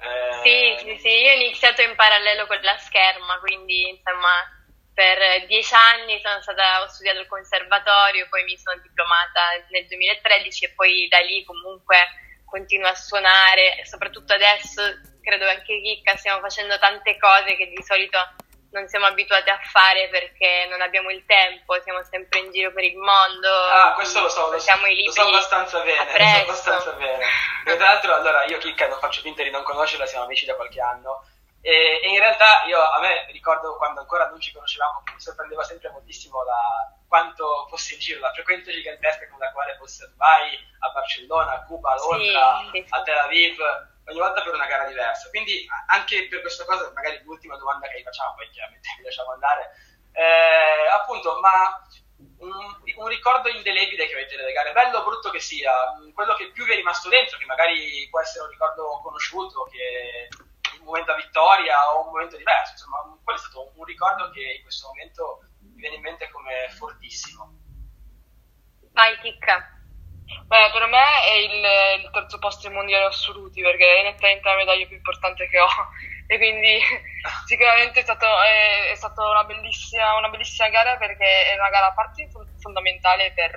Eh, 0.00 0.40
Sì, 0.44 0.84
sì, 0.84 0.98
sì, 0.98 1.08
io 1.08 1.30
ho 1.30 1.36
iniziato 1.36 1.80
in 1.80 1.94
parallelo 1.96 2.46
con 2.46 2.60
la 2.60 2.76
scherma, 2.76 3.38
quindi 3.38 3.88
insomma 3.88 4.52
per 4.94 5.46
dieci 5.46 5.74
anni 5.74 6.20
sono 6.22 6.40
stata, 6.40 6.82
ho 6.82 6.88
studiato 6.88 7.18
al 7.18 7.26
conservatorio, 7.26 8.28
poi 8.30 8.44
mi 8.44 8.56
sono 8.56 8.80
diplomata 8.80 9.58
nel 9.70 9.86
2013 9.86 10.64
e 10.64 10.72
poi 10.72 11.08
da 11.08 11.18
lì 11.18 11.44
comunque 11.44 11.98
continuo 12.46 12.88
a 12.88 12.94
suonare, 12.94 13.84
soprattutto 13.84 14.32
adesso 14.32 14.80
credo 15.20 15.48
anche 15.48 15.80
Chicca 15.80 16.16
stiamo 16.16 16.40
facendo 16.40 16.78
tante 16.78 17.18
cose 17.18 17.56
che 17.56 17.66
di 17.66 17.82
solito 17.82 18.18
non 18.70 18.86
siamo 18.88 19.06
abituati 19.06 19.50
a 19.50 19.58
fare 19.62 20.08
perché 20.08 20.66
non 20.68 20.80
abbiamo 20.80 21.10
il 21.10 21.24
tempo, 21.26 21.80
siamo 21.82 22.02
sempre 22.04 22.40
in 22.40 22.50
giro 22.50 22.72
per 22.72 22.84
il 22.84 22.96
mondo. 22.96 23.48
Ah, 23.48 23.94
questo 23.94 24.20
lo 24.20 24.28
so, 24.28 24.50
lo 24.50 24.58
so, 24.58 24.64
siamo 24.64 24.86
i 24.86 24.94
libri 24.94 25.06
lo 25.06 25.12
so 25.12 25.22
abbastanza 25.22 25.80
bene, 25.80 26.12
lo 26.12 26.18
so 26.18 26.42
abbastanza 26.42 26.92
bene. 26.92 27.24
Tra 27.64 27.76
l'altro, 27.76 28.14
allora, 28.14 28.44
io 28.44 28.58
Chicca 28.58 28.88
non 28.88 28.98
faccio 28.98 29.20
finta 29.20 29.42
di 29.42 29.50
non 29.50 29.62
conoscerla, 29.62 30.06
siamo 30.06 30.24
amici 30.24 30.44
da 30.44 30.54
qualche 30.54 30.80
anno. 30.80 31.24
E, 31.64 31.98
e 32.04 32.12
in 32.12 32.18
realtà 32.18 32.64
io, 32.68 32.78
a 32.78 33.00
me 33.00 33.24
ricordo 33.32 33.76
quando 33.76 34.00
ancora 34.00 34.28
non 34.28 34.38
ci 34.38 34.52
conoscevamo, 34.52 35.02
mi 35.14 35.18
sorprendeva 35.18 35.64
sempre 35.64 35.88
moltissimo 35.88 36.44
la, 36.44 36.92
quanto 37.08 37.66
fosse 37.70 37.94
in 37.94 38.00
giro, 38.00 38.20
la 38.20 38.34
frequenza 38.34 38.70
gigantesca 38.70 39.26
con 39.30 39.38
la 39.38 39.50
quale 39.50 39.74
fosse 39.78 40.06
Dubai, 40.08 40.58
a 40.80 40.90
Barcellona, 40.90 41.52
a 41.52 41.64
Cuba, 41.64 41.92
a 41.92 41.96
Londra, 41.96 42.68
Sì, 42.70 42.84
a 42.86 43.02
Tel 43.02 43.16
Aviv, 43.16 43.58
ogni 44.04 44.18
volta 44.18 44.42
per 44.42 44.52
una 44.52 44.66
gara 44.66 44.84
diversa. 44.84 45.30
Quindi 45.30 45.66
anche 45.86 46.28
per 46.28 46.42
questa 46.42 46.66
cosa, 46.66 46.92
magari 46.92 47.22
l'ultima 47.24 47.56
domanda 47.56 47.88
che 47.88 47.98
gli 47.98 48.04
facciamo, 48.04 48.34
poi 48.34 48.50
chiaramente 48.50 48.88
vi 48.98 49.04
lasciamo 49.08 49.32
andare, 49.32 49.72
eh, 50.12 50.86
appunto, 50.92 51.40
ma 51.40 51.80
un, 52.40 52.52
un 52.96 53.06
ricordo 53.06 53.48
indelebile 53.48 54.06
che 54.06 54.12
avete 54.12 54.36
delle 54.36 54.52
gare, 54.52 54.72
bello 54.72 54.98
o 54.98 55.04
brutto 55.04 55.30
che 55.30 55.40
sia, 55.40 55.72
mh, 55.96 56.12
quello 56.12 56.34
che 56.34 56.50
più 56.50 56.66
vi 56.66 56.72
è 56.72 56.76
rimasto 56.76 57.08
dentro, 57.08 57.38
che 57.38 57.46
magari 57.46 58.06
può 58.10 58.20
essere 58.20 58.44
un 58.44 58.50
ricordo 58.50 59.00
conosciuto, 59.02 59.62
che 59.72 60.28
momento 60.84 61.12
a 61.12 61.16
vittoria 61.16 61.76
o 61.92 62.06
un 62.06 62.12
momento 62.12 62.36
diverso, 62.36 62.72
insomma, 62.72 63.00
un- 63.02 63.22
quello 63.22 63.38
è 63.38 63.42
stato 63.42 63.72
un 63.74 63.84
ricordo 63.84 64.30
che 64.30 64.40
in 64.56 64.62
questo 64.62 64.86
momento 64.88 65.38
mi 65.60 65.80
viene 65.80 65.96
in 65.96 66.02
mente 66.02 66.30
come 66.30 66.68
fortissimo. 66.70 67.58
Vai, 68.92 69.18
Chicca. 69.18 69.68
Beh, 70.46 70.70
per 70.72 70.86
me 70.86 71.04
è 71.22 71.32
il, 71.34 72.02
il 72.04 72.10
terzo 72.10 72.38
posto 72.38 72.66
ai 72.68 72.72
mondiali 72.72 73.04
assoluti 73.04 73.60
perché 73.60 74.00
è 74.00 74.02
nettamente 74.02 74.48
la 74.48 74.56
medaglia 74.56 74.86
più 74.86 74.96
importante 74.96 75.48
che 75.48 75.60
ho 75.60 75.68
e 76.26 76.36
quindi 76.38 76.80
sicuramente 77.46 78.00
è 78.00 78.02
stato, 78.02 78.26
è, 78.42 78.90
è 78.90 78.94
stata 78.94 79.28
una 79.28 79.44
bellissima, 79.44 80.16
una 80.16 80.28
bellissima 80.28 80.68
gara 80.70 80.96
perché 80.96 81.46
è 81.46 81.54
una 81.54 81.68
gara 81.70 81.86
a 81.88 81.92
parte 81.92 82.28
fon- 82.30 82.54
fondamentale 82.58 83.32
per 83.32 83.54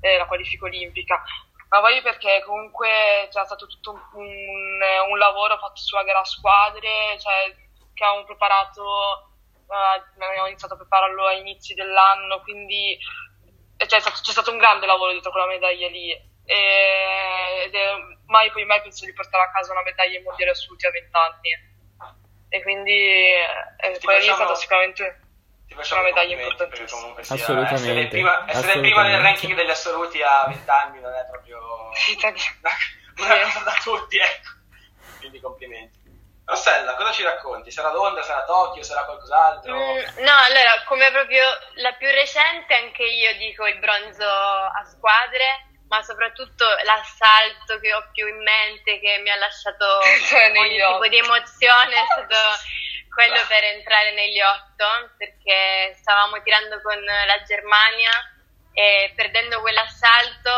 eh, 0.00 0.16
la 0.18 0.26
qualifica 0.26 0.64
olimpica 0.64 1.22
ma 1.70 1.80
poi 1.80 2.02
perché 2.02 2.42
comunque 2.44 3.28
c'è 3.30 3.44
stato 3.44 3.66
tutto 3.66 3.92
un, 3.92 4.00
un- 4.14 4.82
un 5.10 5.18
lavoro 5.18 5.56
fatto 5.58 5.80
sulla 5.80 6.02
gara 6.02 6.20
a 6.20 6.24
squadre 6.24 7.18
cioè, 7.18 7.54
che 7.94 8.04
avevamo 8.04 8.26
preparato 8.26 9.30
eh, 9.70 10.02
abbiamo 10.24 10.46
iniziato 10.48 10.74
a 10.74 10.76
prepararlo 10.76 11.26
a 11.26 11.32
inizi 11.32 11.74
dell'anno 11.74 12.40
quindi 12.42 12.98
e 13.76 13.86
c'è 13.86 14.00
stato, 14.00 14.18
c'è 14.20 14.32
stato 14.32 14.50
un 14.50 14.58
grande 14.58 14.84
lavoro 14.84 15.12
dietro 15.12 15.30
quella 15.30 15.46
medaglia 15.46 15.88
lì. 15.88 16.10
E, 16.44 17.62
ed 17.64 17.74
è, 17.74 17.92
mai 18.26 18.50
poi 18.50 18.64
mai 18.64 18.82
penso 18.82 19.04
di 19.06 19.12
portare 19.14 19.44
a 19.44 19.50
casa 19.52 19.72
una 19.72 19.82
medaglia 19.82 20.18
ai 20.18 20.22
mondiali 20.24 20.50
assoluti 20.50 20.84
a 20.86 20.90
20 20.90 21.08
anni 21.16 21.50
e 22.48 22.62
quindi 22.62 22.92
eh, 22.92 23.98
quella 24.02 24.18
lì 24.18 24.26
è 24.26 24.28
facciamo- 24.30 24.34
stata 24.34 24.54
sicuramente 24.56 25.20
Ti 25.70 25.76
facciamo 25.76 26.00
Una 26.00 26.10
medaglia 26.10 26.34
importantissima. 26.34 27.00
comunque 27.00 27.22
sia, 27.22 27.36
Assolutamente, 27.36 27.74
essere, 27.74 28.06
prima, 28.08 28.44
essere 28.48 28.80
prima 28.80 29.02
nel 29.04 29.20
ranking 29.20 29.54
degli 29.54 29.70
assoluti 29.70 30.20
a 30.20 30.46
20 30.48 30.68
anni 30.68 31.00
non 31.00 31.14
è 31.14 31.24
proprio 31.30 31.58
una, 31.60 32.74
una 33.16 33.42
cosa 33.44 33.60
da 33.60 33.74
tutti, 33.80 34.18
ecco. 34.18 34.50
Quindi 35.20 35.38
complimenti. 35.40 35.98
Rossella, 36.44 36.94
cosa 36.94 37.12
ci 37.12 37.22
racconti? 37.22 37.70
Sarà 37.70 37.92
Londra, 37.92 38.20
sarà 38.24 38.42
Tokyo, 38.42 38.82
sarà 38.82 39.04
qualcos'altro? 39.04 39.72
Mm, 39.72 40.24
no, 40.24 40.34
allora, 40.34 40.82
come 40.86 41.08
proprio 41.12 41.44
la 41.74 41.92
più 41.92 42.08
recente, 42.08 42.74
anche 42.74 43.04
io 43.04 43.36
dico 43.36 43.64
il 43.68 43.78
bronzo 43.78 44.26
a 44.26 44.84
squadre, 44.90 45.70
ma 45.86 46.02
soprattutto 46.02 46.64
l'assalto 46.82 47.78
che 47.78 47.94
ho 47.94 48.08
più 48.12 48.26
in 48.26 48.42
mente, 48.42 48.98
che 48.98 49.18
mi 49.22 49.30
ha 49.30 49.36
lasciato 49.36 49.86
ogni 50.58 50.78
tipo 50.78 51.06
di 51.06 51.18
emozione, 51.18 51.94
è 51.94 52.06
stato 52.10 52.34
quello 53.12 53.44
per 53.48 53.64
entrare 53.64 54.12
negli 54.12 54.40
otto, 54.40 55.14
perché 55.18 55.94
stavamo 55.98 56.40
tirando 56.42 56.80
con 56.80 57.02
la 57.02 57.42
Germania 57.42 58.10
e 58.72 59.12
perdendo 59.14 59.60
quell'assalto 59.60 60.50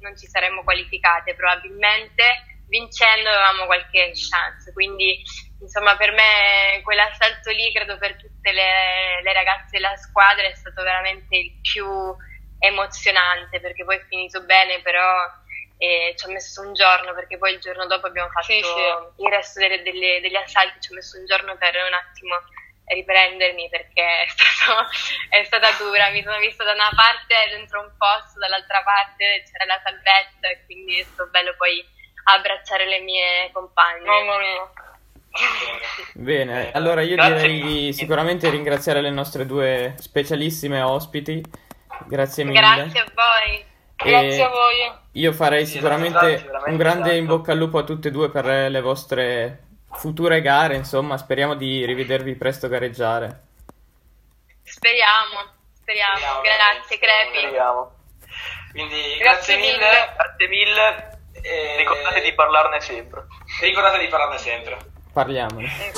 non 0.00 0.16
ci 0.16 0.26
saremmo 0.26 0.62
qualificate 0.62 1.34
probabilmente, 1.34 2.60
vincendo 2.68 3.30
avevamo 3.30 3.66
qualche 3.66 4.12
chance, 4.12 4.72
quindi 4.72 5.22
insomma 5.60 5.96
per 5.96 6.12
me 6.12 6.80
quell'assalto 6.82 7.50
lì 7.50 7.72
credo 7.72 7.96
per 7.96 8.16
tutte 8.16 8.52
le, 8.52 9.22
le 9.22 9.32
ragazze 9.32 9.78
della 9.78 9.96
squadra 9.96 10.46
è 10.46 10.54
stato 10.54 10.82
veramente 10.82 11.36
il 11.36 11.58
più 11.60 11.86
emozionante 12.58 13.60
perché 13.60 13.84
poi 13.84 13.96
è 13.96 14.04
finito 14.08 14.42
bene 14.44 14.80
però 14.80 15.02
eh, 15.78 16.14
ci 16.16 16.26
ho 16.26 16.30
messo 16.32 16.60
un 16.62 16.72
giorno 16.74 17.12
perché 17.14 17.36
poi 17.38 17.52
il 17.54 17.60
giorno 17.60 17.86
dopo 17.86 18.06
abbiamo 18.06 18.30
fatto 18.30 18.46
Sì, 18.46 18.62
sì. 18.62 19.22
il 19.22 19.28
resto 19.30 19.58
delle- 19.60 19.82
delle- 19.82 20.20
degli 20.20 20.36
assalti 20.36 20.80
ci 20.80 20.92
ho 20.92 20.94
messo 20.94 21.18
un 21.18 21.26
giorno 21.26 21.56
per 21.56 21.74
un 21.74 21.94
attimo 21.94 22.36
riprendermi 22.86 23.68
perché 23.70 24.02
è, 24.24 24.26
stato, 24.28 24.86
è 25.30 25.42
stata 25.44 25.70
dura, 25.78 26.10
mi 26.10 26.22
sono 26.22 26.38
vista 26.38 26.64
da 26.64 26.72
una 26.72 26.90
parte 26.94 27.34
dentro 27.50 27.80
un 27.80 27.90
posto, 27.96 28.38
dall'altra 28.38 28.82
parte 28.82 29.42
c'era 29.50 29.64
la 29.64 29.80
salvezza 29.82 30.48
e 30.48 30.64
quindi 30.66 31.00
è 31.00 31.04
stato 31.04 31.30
bello 31.30 31.54
poi 31.56 31.82
abbracciare 32.24 32.86
le 32.86 33.00
mie 33.00 33.50
compagne. 33.52 34.04
mamma 34.04 34.38
mia 34.38 34.70
Bene, 36.14 36.70
allora 36.72 37.02
io 37.02 37.16
Grazie 37.16 37.48
direi 37.48 37.92
sicuramente 37.92 38.48
ringraziare 38.50 39.00
le 39.00 39.10
nostre 39.10 39.46
due 39.46 39.94
specialissime 39.98 40.80
ospiti. 40.80 41.42
Grazie 42.06 42.44
mille. 42.44 42.60
Grazie 42.60 43.00
a 43.00 43.06
voi. 43.14 43.64
E 44.04 44.10
grazie 44.10 44.42
a 44.44 44.48
voi 44.48 44.92
Io 45.12 45.32
farei 45.32 45.66
Sì, 45.66 45.72
sicuramente 45.72 46.18
veramente 46.18 46.70
un 46.70 46.76
grande 46.76 47.00
esatto. 47.08 47.18
in 47.18 47.26
bocca 47.26 47.52
al 47.52 47.58
lupo 47.58 47.78
a 47.78 47.84
tutte 47.84 48.08
e 48.08 48.10
due 48.10 48.30
per 48.30 48.44
le 48.46 48.80
vostre 48.80 49.58
future 49.92 50.40
gare, 50.40 50.74
insomma, 50.76 51.16
speriamo 51.16 51.54
di 51.54 51.84
rivedervi 51.84 52.34
presto 52.34 52.68
gareggiare. 52.68 53.42
Speriamo, 54.64 55.52
speriamo. 55.72 56.16
Speriamo, 56.16 56.40
Grazie, 56.42 56.98
Crepi. 56.98 57.38
speriamo. 57.38 57.92
Quindi 58.72 59.16
Grazie 59.18 59.18
grazie, 59.18 59.56
mille. 59.56 59.72
mille. 59.76 60.12
Grazie 60.16 60.48
mille. 60.48 61.18
e 61.42 61.76
Ricordate 61.76 62.20
di 62.22 62.32
parlarne 62.32 62.80
sempre. 62.80 63.26
ricordate 63.60 63.98
di 63.98 64.08
parlarne 64.08 64.38
sempre. 64.38 64.78
Parliamone. 65.12 65.64
Eh, 65.64 65.92